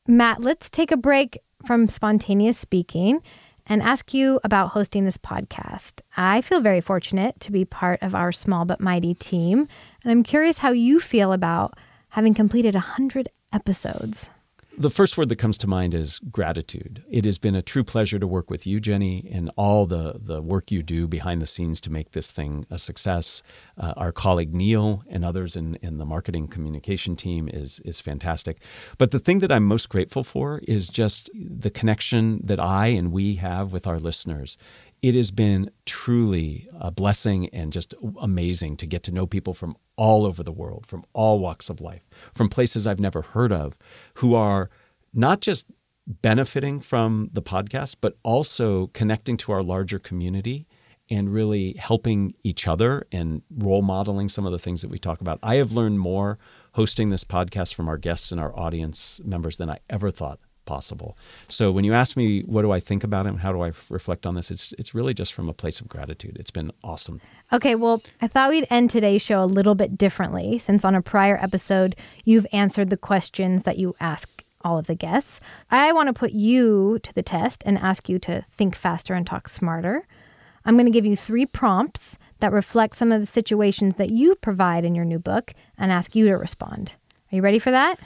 Matt, 0.08 0.42
let's 0.42 0.70
take 0.70 0.92
a 0.92 0.98
break 0.98 1.40
from 1.66 1.88
spontaneous 1.88 2.58
speaking 2.58 3.22
and 3.68 3.82
ask 3.82 4.14
you 4.14 4.38
about 4.44 4.72
hosting 4.72 5.06
this 5.06 5.18
podcast. 5.18 6.02
I 6.18 6.42
feel 6.42 6.60
very 6.60 6.82
fortunate 6.82 7.40
to 7.40 7.54
be 7.54 7.64
part 7.64 8.04
of 8.04 8.14
our 8.14 8.34
small 8.34 8.66
but 8.66 8.82
mighty 8.82 9.14
team, 9.14 9.66
and 10.04 10.12
I'm 10.12 10.24
curious 10.24 10.58
how 10.58 10.72
you 10.72 11.00
feel 11.00 11.32
about 11.32 11.76
having 12.10 12.34
completed 12.34 12.76
100 12.76 13.30
episodes. 13.54 14.30
The 14.76 14.90
first 14.90 15.18
word 15.18 15.30
that 15.30 15.36
comes 15.36 15.60
to 15.60 15.68
mind 15.68 15.94
is 15.94 16.20
gratitude. 16.32 17.04
It 17.08 17.26
has 17.26 17.38
been 17.38 17.54
a 17.54 17.62
true 17.62 17.84
pleasure 17.84 18.18
to 18.18 18.26
work 18.26 18.50
with 18.50 18.66
you, 18.66 18.80
Jenny, 18.80 19.30
and 19.32 19.52
all 19.56 19.86
the, 19.86 20.20
the 20.20 20.42
work 20.42 20.72
you 20.72 20.82
do 20.82 21.08
behind 21.08 21.44
the 21.44 21.48
scenes 21.48 21.80
to 21.82 21.92
make 21.92 22.12
this 22.12 22.32
thing 22.32 22.66
a 22.72 22.80
success. 22.80 23.44
Uh, 23.78 23.94
our 23.98 24.12
colleague 24.12 24.54
Neil 24.54 25.04
and 25.08 25.24
others 25.24 25.56
in, 25.56 25.76
in 25.84 26.00
the 26.00 26.06
marketing 26.06 26.48
communication 26.48 27.16
team 27.16 27.48
is, 27.54 27.82
is 27.86 28.02
fantastic. 28.02 28.64
But 28.98 29.12
the 29.12 29.20
thing 29.20 29.40
that 29.40 29.52
I'm 29.52 29.64
most 29.64 29.90
grateful 29.90 30.24
for 30.24 30.60
is 30.68 30.90
just 30.90 31.30
the 31.36 31.70
connection 31.70 32.42
that 32.44 32.60
I 32.60 32.88
and 32.88 33.12
we 33.12 33.36
have 33.36 33.72
with 33.72 33.86
our 33.86 34.00
listeners 34.00 34.58
it 35.04 35.16
has 35.16 35.32
been 35.32 35.70
truly 35.86 36.70
a 36.80 36.90
blessing 36.90 37.50
and 37.50 37.74
just 37.74 37.94
amazing 38.22 38.78
to 38.78 38.88
get 38.88 39.04
to 39.04 39.12
know 39.12 39.28
people 39.28 39.54
from 39.54 39.76
all 39.96 40.26
over 40.26 40.44
the 40.44 40.52
world, 40.52 40.86
from 40.88 41.04
all 41.14 41.40
walks 41.40 41.70
of 41.70 41.82
life, 41.82 42.08
from 42.34 42.50
places 42.50 42.88
I've 42.88 43.00
never 43.00 43.22
heard 43.22 43.52
of, 43.52 43.78
who 44.16 44.36
are 44.36 44.70
not 45.14 45.42
just 45.42 45.66
benefiting 46.08 46.80
from 46.80 47.30
the 47.32 47.42
podcast, 47.42 47.98
but 48.02 48.18
also 48.24 48.88
connecting 48.88 49.38
to 49.38 49.52
our 49.52 49.64
larger 49.64 50.00
community 50.00 50.68
and 51.10 51.34
really 51.34 51.74
helping 51.74 52.34
each 52.44 52.68
other 52.68 53.06
and 53.12 53.42
role 53.58 53.82
modeling 53.82 54.30
some 54.30 54.46
of 54.46 54.52
the 54.52 54.60
things 54.60 54.82
that 54.82 54.90
we 54.90 54.98
talk 54.98 55.22
about. 55.22 55.40
I 55.44 55.56
have 55.56 55.74
learned 55.74 56.00
more 56.00 56.40
hosting 56.74 57.10
this 57.10 57.24
podcast 57.24 57.74
from 57.74 57.88
our 57.88 57.98
guests 57.98 58.32
and 58.32 58.40
our 58.40 58.58
audience 58.58 59.22
members 59.24 59.58
than 59.58 59.70
I 59.70 59.80
ever 59.90 60.12
thought 60.12 60.40
possible. 60.66 61.18
So 61.48 61.72
when 61.72 61.84
you 61.84 61.94
ask 61.94 62.16
me 62.18 62.42
what 62.42 62.62
do 62.62 62.72
I 62.72 62.80
think 62.80 63.04
about 63.04 63.26
it 63.26 63.30
and 63.30 63.40
how 63.40 63.52
do 63.52 63.64
I 63.64 63.72
reflect 63.90 64.26
on 64.26 64.36
this, 64.36 64.52
it's 64.52 64.74
it's 64.78 64.94
really 64.94 65.14
just 65.14 65.34
from 65.34 65.50
a 65.50 65.54
place 65.54 65.80
of 65.80 65.88
gratitude. 65.88 66.38
It's 66.40 66.52
been 66.52 66.72
awesome. 66.84 67.22
Okay, 67.52 67.76
well, 67.76 68.02
I 68.22 68.28
thought 68.28 68.50
we'd 68.50 68.68
end 68.70 68.90
today's 68.90 69.22
show 69.22 69.44
a 69.44 69.46
little 69.46 69.76
bit 69.76 69.98
differently 69.98 70.58
since 70.58 70.86
on 70.86 70.96
a 70.96 71.02
prior 71.02 71.38
episode 71.42 71.96
you've 72.26 72.48
answered 72.52 72.90
the 72.90 72.98
questions 72.98 73.64
that 73.64 73.78
you 73.78 73.96
ask 74.00 74.44
all 74.64 74.78
of 74.78 74.88
the 74.88 74.96
guests. 74.96 75.40
I 75.70 75.92
want 75.92 76.08
to 76.08 76.14
put 76.14 76.32
you 76.32 77.00
to 77.04 77.14
the 77.14 77.24
test 77.24 77.64
and 77.66 77.78
ask 77.78 78.08
you 78.08 78.20
to 78.20 78.44
think 78.52 78.76
faster 78.76 79.14
and 79.14 79.28
talk 79.28 79.48
smarter. 79.48 80.08
I'm 80.66 80.76
going 80.76 80.86
to 80.86 80.92
give 80.92 81.06
you 81.06 81.16
three 81.16 81.46
prompts 81.46 82.18
that 82.40 82.54
reflect 82.54 82.96
some 82.96 83.12
of 83.12 83.20
the 83.20 83.28
situations 83.28 83.96
that 83.96 84.10
you 84.10 84.36
provide 84.36 84.86
in 84.86 84.96
your 84.96 85.06
new 85.06 85.20
book 85.20 85.54
and 85.78 85.92
ask 85.92 86.16
you 86.16 86.26
to 86.28 86.34
respond. 86.34 86.94
Are 87.32 87.36
you 87.36 87.42
ready 87.42 87.60
for 87.60 87.72
that? 87.72 88.00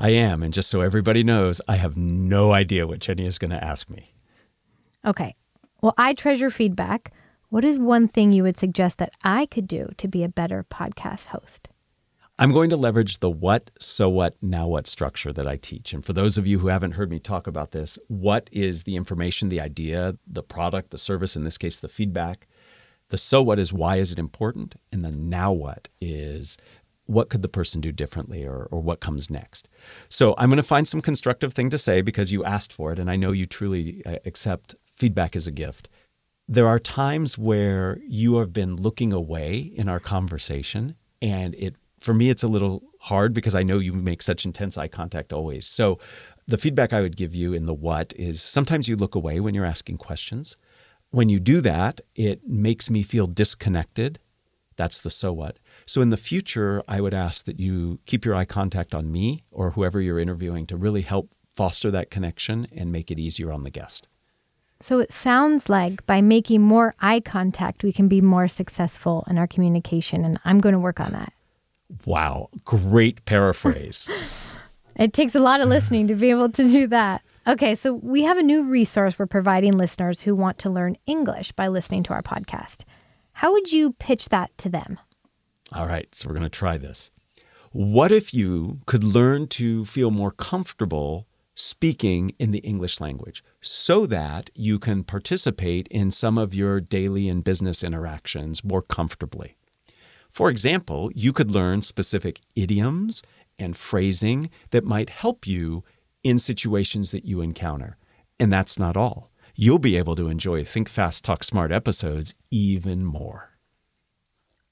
I 0.00 0.10
am. 0.10 0.42
And 0.42 0.54
just 0.54 0.70
so 0.70 0.80
everybody 0.80 1.22
knows, 1.22 1.60
I 1.68 1.76
have 1.76 1.94
no 1.94 2.52
idea 2.52 2.86
what 2.86 3.00
Jenny 3.00 3.26
is 3.26 3.36
going 3.36 3.50
to 3.50 3.62
ask 3.62 3.90
me. 3.90 4.14
Okay. 5.04 5.34
Well, 5.82 5.92
I 5.98 6.14
treasure 6.14 6.48
feedback. 6.48 7.12
What 7.50 7.66
is 7.66 7.78
one 7.78 8.08
thing 8.08 8.32
you 8.32 8.42
would 8.44 8.56
suggest 8.56 8.96
that 8.96 9.12
I 9.24 9.44
could 9.44 9.68
do 9.68 9.90
to 9.98 10.08
be 10.08 10.24
a 10.24 10.28
better 10.28 10.64
podcast 10.70 11.26
host? 11.26 11.68
I'm 12.38 12.52
going 12.52 12.70
to 12.70 12.78
leverage 12.78 13.18
the 13.18 13.28
what, 13.28 13.70
so 13.78 14.08
what, 14.08 14.36
now 14.40 14.66
what 14.66 14.86
structure 14.86 15.34
that 15.34 15.46
I 15.46 15.56
teach. 15.56 15.92
And 15.92 16.02
for 16.02 16.14
those 16.14 16.38
of 16.38 16.46
you 16.46 16.60
who 16.60 16.68
haven't 16.68 16.92
heard 16.92 17.10
me 17.10 17.18
talk 17.18 17.46
about 17.46 17.72
this, 17.72 17.98
what 18.08 18.48
is 18.50 18.84
the 18.84 18.96
information, 18.96 19.50
the 19.50 19.60
idea, 19.60 20.16
the 20.26 20.42
product, 20.42 20.92
the 20.92 20.98
service, 20.98 21.36
in 21.36 21.44
this 21.44 21.58
case, 21.58 21.78
the 21.78 21.88
feedback? 21.88 22.46
The 23.10 23.18
so 23.18 23.42
what 23.42 23.58
is 23.58 23.72
why 23.72 23.96
is 23.96 24.12
it 24.12 24.18
important? 24.18 24.76
And 24.92 25.04
the 25.04 25.10
now 25.10 25.52
what 25.52 25.88
is 26.00 26.56
what 27.10 27.28
could 27.28 27.42
the 27.42 27.48
person 27.48 27.80
do 27.80 27.90
differently 27.90 28.44
or, 28.44 28.68
or 28.70 28.80
what 28.80 29.00
comes 29.00 29.30
next? 29.30 29.68
So 30.08 30.34
I'm 30.38 30.48
going 30.48 30.56
to 30.58 30.62
find 30.62 30.86
some 30.86 31.00
constructive 31.00 31.52
thing 31.52 31.68
to 31.70 31.78
say 31.78 32.00
because 32.00 32.32
you 32.32 32.44
asked 32.44 32.72
for 32.72 32.92
it, 32.92 32.98
and 32.98 33.10
I 33.10 33.16
know 33.16 33.32
you 33.32 33.46
truly 33.46 34.02
uh, 34.06 34.16
accept 34.24 34.76
feedback 34.96 35.34
as 35.34 35.46
a 35.46 35.50
gift. 35.50 35.88
There 36.48 36.68
are 36.68 36.78
times 36.78 37.36
where 37.36 37.98
you 38.06 38.36
have 38.36 38.52
been 38.52 38.76
looking 38.76 39.12
away 39.12 39.58
in 39.58 39.88
our 39.88 40.00
conversation, 40.00 40.94
and 41.20 41.54
it 41.56 41.74
for 42.00 42.14
me 42.14 42.30
it's 42.30 42.42
a 42.42 42.48
little 42.48 42.82
hard 43.00 43.34
because 43.34 43.54
I 43.54 43.62
know 43.62 43.78
you 43.78 43.92
make 43.92 44.22
such 44.22 44.44
intense 44.44 44.78
eye 44.78 44.88
contact 44.88 45.32
always. 45.32 45.66
So 45.66 45.98
the 46.46 46.58
feedback 46.58 46.92
I 46.92 47.00
would 47.00 47.16
give 47.16 47.34
you 47.34 47.52
in 47.52 47.66
the 47.66 47.74
what 47.74 48.12
is 48.16 48.42
sometimes 48.42 48.88
you 48.88 48.96
look 48.96 49.14
away 49.14 49.40
when 49.40 49.54
you're 49.54 49.64
asking 49.64 49.98
questions. 49.98 50.56
When 51.10 51.28
you 51.28 51.40
do 51.40 51.60
that, 51.60 52.00
it 52.14 52.46
makes 52.46 52.88
me 52.88 53.02
feel 53.02 53.26
disconnected. 53.26 54.18
That's 54.76 55.00
the 55.02 55.10
so 55.10 55.32
what. 55.32 55.58
So 55.90 56.00
in 56.00 56.10
the 56.10 56.16
future, 56.16 56.84
I 56.86 57.00
would 57.00 57.14
ask 57.14 57.46
that 57.46 57.58
you 57.58 57.98
keep 58.06 58.24
your 58.24 58.36
eye 58.36 58.44
contact 58.44 58.94
on 58.94 59.10
me 59.10 59.42
or 59.50 59.72
whoever 59.72 60.00
you're 60.00 60.20
interviewing 60.20 60.64
to 60.68 60.76
really 60.76 61.02
help 61.02 61.32
foster 61.52 61.90
that 61.90 62.12
connection 62.12 62.68
and 62.70 62.92
make 62.92 63.10
it 63.10 63.18
easier 63.18 63.50
on 63.50 63.64
the 63.64 63.70
guest. 63.70 64.06
So 64.78 65.00
it 65.00 65.10
sounds 65.10 65.68
like 65.68 66.06
by 66.06 66.20
making 66.20 66.62
more 66.62 66.94
eye 67.00 67.18
contact, 67.18 67.82
we 67.82 67.92
can 67.92 68.06
be 68.06 68.20
more 68.20 68.46
successful 68.46 69.24
in 69.28 69.36
our 69.36 69.48
communication. 69.48 70.24
And 70.24 70.38
I'm 70.44 70.60
going 70.60 70.74
to 70.74 70.78
work 70.78 71.00
on 71.00 71.10
that. 71.10 71.32
Wow. 72.04 72.50
Great 72.64 73.24
paraphrase. 73.24 74.08
it 74.94 75.12
takes 75.12 75.34
a 75.34 75.40
lot 75.40 75.60
of 75.60 75.68
listening 75.68 76.06
to 76.06 76.14
be 76.14 76.30
able 76.30 76.50
to 76.50 76.70
do 76.70 76.86
that. 76.86 77.20
Okay, 77.48 77.74
so 77.74 77.94
we 77.94 78.22
have 78.22 78.38
a 78.38 78.44
new 78.44 78.62
resource 78.62 79.18
we're 79.18 79.26
providing 79.26 79.72
listeners 79.72 80.20
who 80.20 80.36
want 80.36 80.56
to 80.58 80.70
learn 80.70 80.96
English 81.06 81.50
by 81.50 81.66
listening 81.66 82.04
to 82.04 82.12
our 82.12 82.22
podcast. 82.22 82.84
How 83.32 83.50
would 83.50 83.72
you 83.72 83.94
pitch 83.94 84.28
that 84.28 84.56
to 84.58 84.68
them? 84.68 85.00
All 85.72 85.86
right, 85.86 86.12
so 86.14 86.28
we're 86.28 86.34
going 86.34 86.42
to 86.42 86.48
try 86.50 86.78
this. 86.78 87.12
What 87.70 88.10
if 88.10 88.34
you 88.34 88.80
could 88.86 89.04
learn 89.04 89.46
to 89.48 89.84
feel 89.84 90.10
more 90.10 90.32
comfortable 90.32 91.28
speaking 91.54 92.34
in 92.40 92.50
the 92.50 92.58
English 92.60 93.00
language 93.00 93.44
so 93.60 94.06
that 94.06 94.50
you 94.54 94.80
can 94.80 95.04
participate 95.04 95.86
in 95.88 96.10
some 96.10 96.38
of 96.38 96.54
your 96.54 96.80
daily 96.80 97.28
and 97.28 97.44
business 97.44 97.84
interactions 97.84 98.64
more 98.64 98.82
comfortably? 98.82 99.56
For 100.32 100.50
example, 100.50 101.12
you 101.14 101.32
could 101.32 101.52
learn 101.52 101.82
specific 101.82 102.40
idioms 102.56 103.22
and 103.56 103.76
phrasing 103.76 104.50
that 104.70 104.84
might 104.84 105.10
help 105.10 105.46
you 105.46 105.84
in 106.24 106.38
situations 106.38 107.12
that 107.12 107.24
you 107.24 107.40
encounter. 107.40 107.96
And 108.40 108.52
that's 108.52 108.78
not 108.78 108.96
all. 108.96 109.30
You'll 109.54 109.78
be 109.78 109.96
able 109.96 110.16
to 110.16 110.28
enjoy 110.28 110.64
Think 110.64 110.88
Fast, 110.88 111.22
Talk 111.24 111.44
Smart 111.44 111.70
episodes 111.70 112.34
even 112.50 113.04
more. 113.04 113.49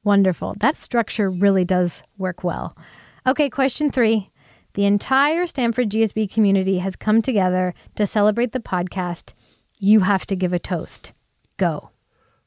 Wonderful. 0.09 0.55
That 0.61 0.75
structure 0.75 1.29
really 1.29 1.67
does 1.67 2.03
work 2.17 2.43
well. 2.43 2.75
Okay, 3.27 3.51
question 3.51 3.91
three. 3.91 4.31
The 4.73 4.87
entire 4.87 5.47
Stanford 5.47 5.91
GSB 5.91 6.33
community 6.33 6.79
has 6.79 6.97
come 6.97 7.21
together 7.21 7.75
to 7.97 8.07
celebrate 8.07 8.53
the 8.53 8.59
podcast. 8.59 9.35
You 9.79 10.01
have 10.01 10.25
to 10.29 10.35
give 10.35 10.55
a 10.55 10.59
toast. 10.59 11.13
Go. 11.59 11.91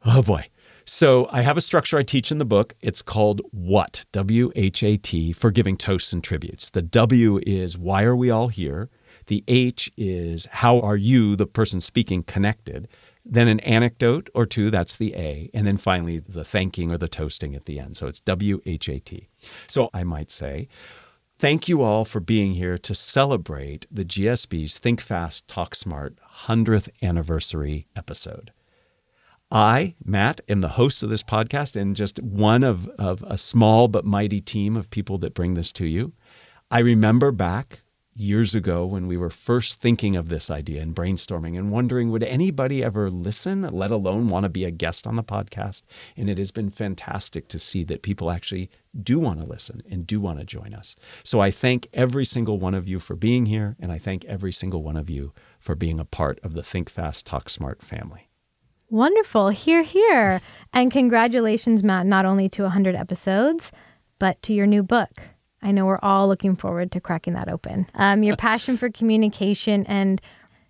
Oh 0.04 0.24
boy. 0.24 0.48
So 0.86 1.30
I 1.32 1.44
have 1.44 1.56
a 1.56 1.62
structure 1.62 2.00
I 2.00 2.02
teach 2.02 2.32
in 2.32 2.40
the 2.40 2.46
book. 2.46 2.74
It's 2.82 3.04
called 3.04 3.42
WHAT, 3.52 4.06
W 4.12 4.52
H 4.56 4.82
A 4.82 4.98
T, 4.98 5.32
for 5.32 5.52
giving 5.52 5.78
toasts 5.78 6.12
and 6.12 6.24
tributes. 6.24 6.72
The 6.72 6.82
W 6.82 7.40
is 7.46 7.78
why 7.78 8.02
are 8.06 8.16
we 8.16 8.32
all 8.32 8.48
here? 8.48 8.90
The 9.28 9.44
H 9.48 9.92
is 9.98 10.48
how 10.48 10.80
are 10.80 10.98
you, 10.98 11.36
the 11.36 11.46
person 11.46 11.80
speaking, 11.80 12.24
connected? 12.24 12.88
Then 13.24 13.48
an 13.48 13.60
anecdote 13.62 14.30
or 14.34 14.46
two, 14.46 14.72
that's 14.72 14.96
the 14.96 15.14
A, 15.16 15.50
and 15.54 15.68
then 15.68 15.78
finally 15.78 16.20
the 16.20 16.44
thanking 16.44 16.92
or 16.92 16.98
the 16.98 17.08
toasting 17.08 17.56
at 17.56 17.66
the 17.66 17.80
end. 17.80 17.98
So 17.98 18.08
it's 18.08 18.20
W 18.22 18.62
H 18.66 18.90
A 18.90 19.00
T. 19.00 19.28
So 19.68 19.90
I 19.94 20.04
might 20.04 20.32
say, 20.32 20.68
Thank 21.42 21.68
you 21.68 21.82
all 21.82 22.06
for 22.06 22.20
being 22.20 22.54
here 22.54 22.78
to 22.78 22.94
celebrate 22.94 23.88
the 23.90 24.06
GSB's 24.06 24.78
Think 24.78 25.02
Fast, 25.02 25.48
Talk 25.48 25.74
Smart 25.74 26.16
100th 26.46 26.90
anniversary 27.02 27.88
episode. 27.96 28.52
I, 29.52 29.96
Matt, 30.06 30.42
am 30.48 30.62
the 30.62 30.70
host 30.70 31.02
of 31.02 31.10
this 31.10 31.24
podcast 31.24 31.76
and 31.76 31.96
just 31.96 32.22
one 32.22 32.64
of, 32.64 32.88
of 32.90 33.24
a 33.28 33.40
small 33.40 33.88
but 33.88 34.06
mighty 34.06 34.40
team 34.40 34.78
of 34.78 34.92
people 34.92 35.18
that 35.18 35.34
bring 35.34 35.56
this 35.56 35.72
to 35.74 35.86
you. 35.88 36.14
I 36.70 36.78
remember 36.78 37.32
back 37.32 37.82
years 38.14 38.54
ago 38.54 38.86
when 38.86 39.08
we 39.08 39.18
were 39.18 39.30
first 39.30 39.80
thinking 39.80 40.16
of 40.16 40.28
this 40.28 40.52
idea 40.52 40.82
and 40.82 40.96
brainstorming 40.96 41.58
and 41.58 41.72
wondering 41.72 42.12
would 42.12 42.24
anybody 42.24 42.84
ever 42.84 43.10
listen, 43.10 43.62
let 43.62 43.92
alone 43.92 44.28
want 44.28 44.44
to 44.44 44.50
be 44.50 44.66
a 44.66 44.72
guest 44.72 45.08
on 45.08 45.16
the 45.16 45.24
podcast? 45.24 45.84
And 46.18 46.30
it 46.30 46.38
has 46.38 46.52
been 46.52 46.70
fantastic 46.70 47.48
to 47.50 47.60
see 47.60 47.84
that 47.86 48.02
people 48.02 48.30
actually 48.30 48.70
do 49.02 49.20
want 49.20 49.40
to 49.40 49.46
listen 49.46 49.82
and 49.90 50.06
do 50.06 50.20
want 50.20 50.40
to 50.40 50.46
join 50.46 50.74
us. 50.74 50.96
So 51.24 51.40
I 51.40 51.52
thank 51.52 51.88
every 51.94 52.26
single 52.26 52.60
one 52.60 52.74
of 52.74 52.88
you 52.88 53.00
for 53.00 53.16
being 53.16 53.46
here, 53.46 53.78
and 53.80 53.92
I 53.92 53.98
thank 53.98 54.26
every 54.26 54.52
single 54.52 54.84
one 54.84 54.98
of 54.98 55.10
you 55.10 55.34
for 55.60 55.76
being 55.76 56.00
a 56.00 56.06
part 56.06 56.40
of 56.44 56.54
the 56.54 56.64
Think 56.64 56.90
Fast, 56.90 57.26
Talk 57.26 57.50
Smart 57.50 57.82
family. 57.82 58.30
Wonderful. 58.90 59.50
Hear, 59.50 59.84
hear. 59.84 60.42
And 60.74 60.92
congratulations, 60.92 61.82
Matt, 61.82 62.06
not 62.06 62.26
only 62.26 62.50
to 62.50 62.64
100 62.64 62.94
episodes, 62.94 63.72
but 64.20 64.42
to 64.44 64.54
your 64.54 64.68
new 64.68 64.84
book. 64.84 65.22
I 65.62 65.72
know 65.72 65.86
we're 65.86 66.00
all 66.02 66.28
looking 66.28 66.56
forward 66.56 66.92
to 66.94 67.00
cracking 67.00 67.34
that 67.34 67.50
open. 67.50 67.88
Um, 67.96 68.24
your 68.24 68.36
passion 68.38 68.78
for 68.78 68.90
communication 68.90 69.86
and 69.86 70.22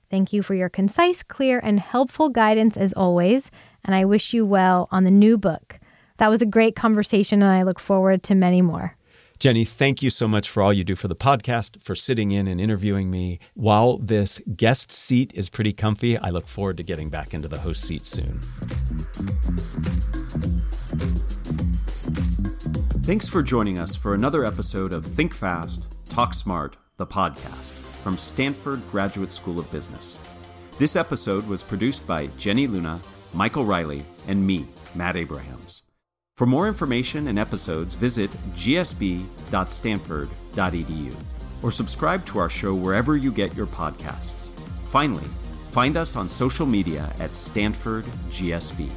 thank 0.09 0.33
you 0.33 0.43
for 0.43 0.53
your 0.53 0.69
concise, 0.69 1.23
clear, 1.23 1.59
and 1.63 1.79
helpful 1.79 2.29
guidance 2.29 2.77
as 2.77 2.93
always. 2.93 3.49
And 3.85 3.95
I 3.95 4.05
wish 4.05 4.33
you 4.33 4.45
well 4.45 4.87
on 4.91 5.03
the 5.05 5.11
new 5.11 5.37
book. 5.37 5.79
That 6.17 6.29
was 6.29 6.41
a 6.41 6.45
great 6.45 6.75
conversation, 6.75 7.41
and 7.41 7.51
I 7.51 7.63
look 7.63 7.79
forward 7.79 8.21
to 8.23 8.35
many 8.35 8.61
more. 8.61 8.95
Jenny, 9.39 9.65
thank 9.65 10.03
you 10.03 10.11
so 10.11 10.27
much 10.27 10.47
for 10.47 10.61
all 10.61 10.71
you 10.71 10.83
do 10.83 10.95
for 10.95 11.07
the 11.07 11.15
podcast, 11.15 11.81
for 11.81 11.95
sitting 11.95 12.31
in 12.31 12.47
and 12.47 12.61
interviewing 12.61 13.09
me. 13.09 13.39
While 13.55 13.97
this 13.97 14.39
guest 14.55 14.91
seat 14.91 15.31
is 15.33 15.49
pretty 15.49 15.73
comfy, 15.73 16.15
I 16.15 16.29
look 16.29 16.47
forward 16.47 16.77
to 16.77 16.83
getting 16.83 17.09
back 17.09 17.33
into 17.33 17.47
the 17.47 17.57
host 17.57 17.83
seat 17.83 18.05
soon. 18.05 18.39
Thanks 23.03 23.27
for 23.27 23.41
joining 23.41 23.79
us 23.79 23.95
for 23.95 24.13
another 24.13 24.45
episode 24.45 24.93
of 24.93 25.03
Think 25.03 25.33
Fast, 25.33 25.87
Talk 26.07 26.35
Smart, 26.35 26.77
the 26.97 27.07
podcast 27.07 27.71
from 28.03 28.15
Stanford 28.15 28.79
Graduate 28.91 29.31
School 29.31 29.57
of 29.57 29.71
Business. 29.71 30.19
This 30.77 30.95
episode 30.95 31.47
was 31.47 31.63
produced 31.63 32.05
by 32.05 32.27
Jenny 32.37 32.67
Luna, 32.67 32.99
Michael 33.33 33.65
Riley, 33.65 34.03
and 34.27 34.45
me, 34.45 34.67
Matt 34.93 35.15
Abrahams. 35.15 35.81
For 36.37 36.45
more 36.45 36.67
information 36.67 37.27
and 37.27 37.39
episodes, 37.39 37.95
visit 37.95 38.29
gsb.stanford.edu 38.53 41.15
or 41.63 41.71
subscribe 41.71 42.23
to 42.27 42.37
our 42.37 42.51
show 42.51 42.75
wherever 42.75 43.17
you 43.17 43.31
get 43.31 43.55
your 43.55 43.65
podcasts. 43.65 44.51
Finally, 44.89 45.27
find 45.71 45.97
us 45.97 46.15
on 46.15 46.29
social 46.29 46.67
media 46.67 47.11
at 47.19 47.33
Stanford 47.33 48.05
GSB. 48.29 48.91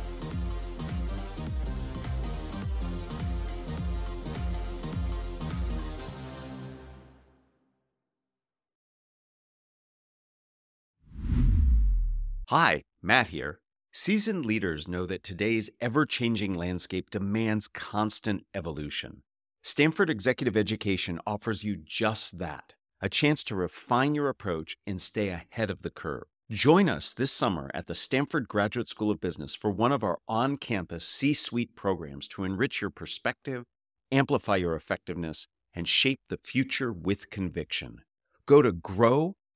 Hi, 12.48 12.82
Matt 13.00 13.28
here. 13.28 13.60
Seasoned 13.90 14.44
leaders 14.44 14.86
know 14.86 15.06
that 15.06 15.24
today's 15.24 15.70
ever 15.80 16.04
changing 16.04 16.52
landscape 16.52 17.08
demands 17.08 17.66
constant 17.66 18.44
evolution. 18.54 19.22
Stanford 19.62 20.10
Executive 20.10 20.54
Education 20.54 21.18
offers 21.26 21.64
you 21.64 21.74
just 21.74 22.38
that 22.38 22.74
a 23.00 23.08
chance 23.08 23.44
to 23.44 23.54
refine 23.54 24.14
your 24.14 24.28
approach 24.28 24.76
and 24.86 25.00
stay 25.00 25.28
ahead 25.28 25.70
of 25.70 25.80
the 25.80 25.88
curve. 25.88 26.24
Join 26.50 26.86
us 26.86 27.14
this 27.14 27.32
summer 27.32 27.70
at 27.72 27.86
the 27.86 27.94
Stanford 27.94 28.46
Graduate 28.46 28.88
School 28.88 29.10
of 29.10 29.22
Business 29.22 29.54
for 29.54 29.70
one 29.70 29.90
of 29.90 30.04
our 30.04 30.18
on 30.28 30.58
campus 30.58 31.06
C 31.08 31.32
suite 31.32 31.74
programs 31.74 32.28
to 32.28 32.44
enrich 32.44 32.82
your 32.82 32.90
perspective, 32.90 33.64
amplify 34.12 34.56
your 34.56 34.76
effectiveness, 34.76 35.46
and 35.72 35.88
shape 35.88 36.20
the 36.28 36.40
future 36.44 36.92
with 36.92 37.30
conviction. 37.30 38.02
Go 38.44 38.60
to 38.60 38.70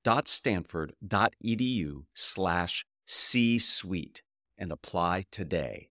grow.stanford.edu 0.04 2.04
slash 2.14 2.86
C 3.06 3.58
suite 3.58 4.22
and 4.56 4.72
apply 4.72 5.24
today. 5.30 5.90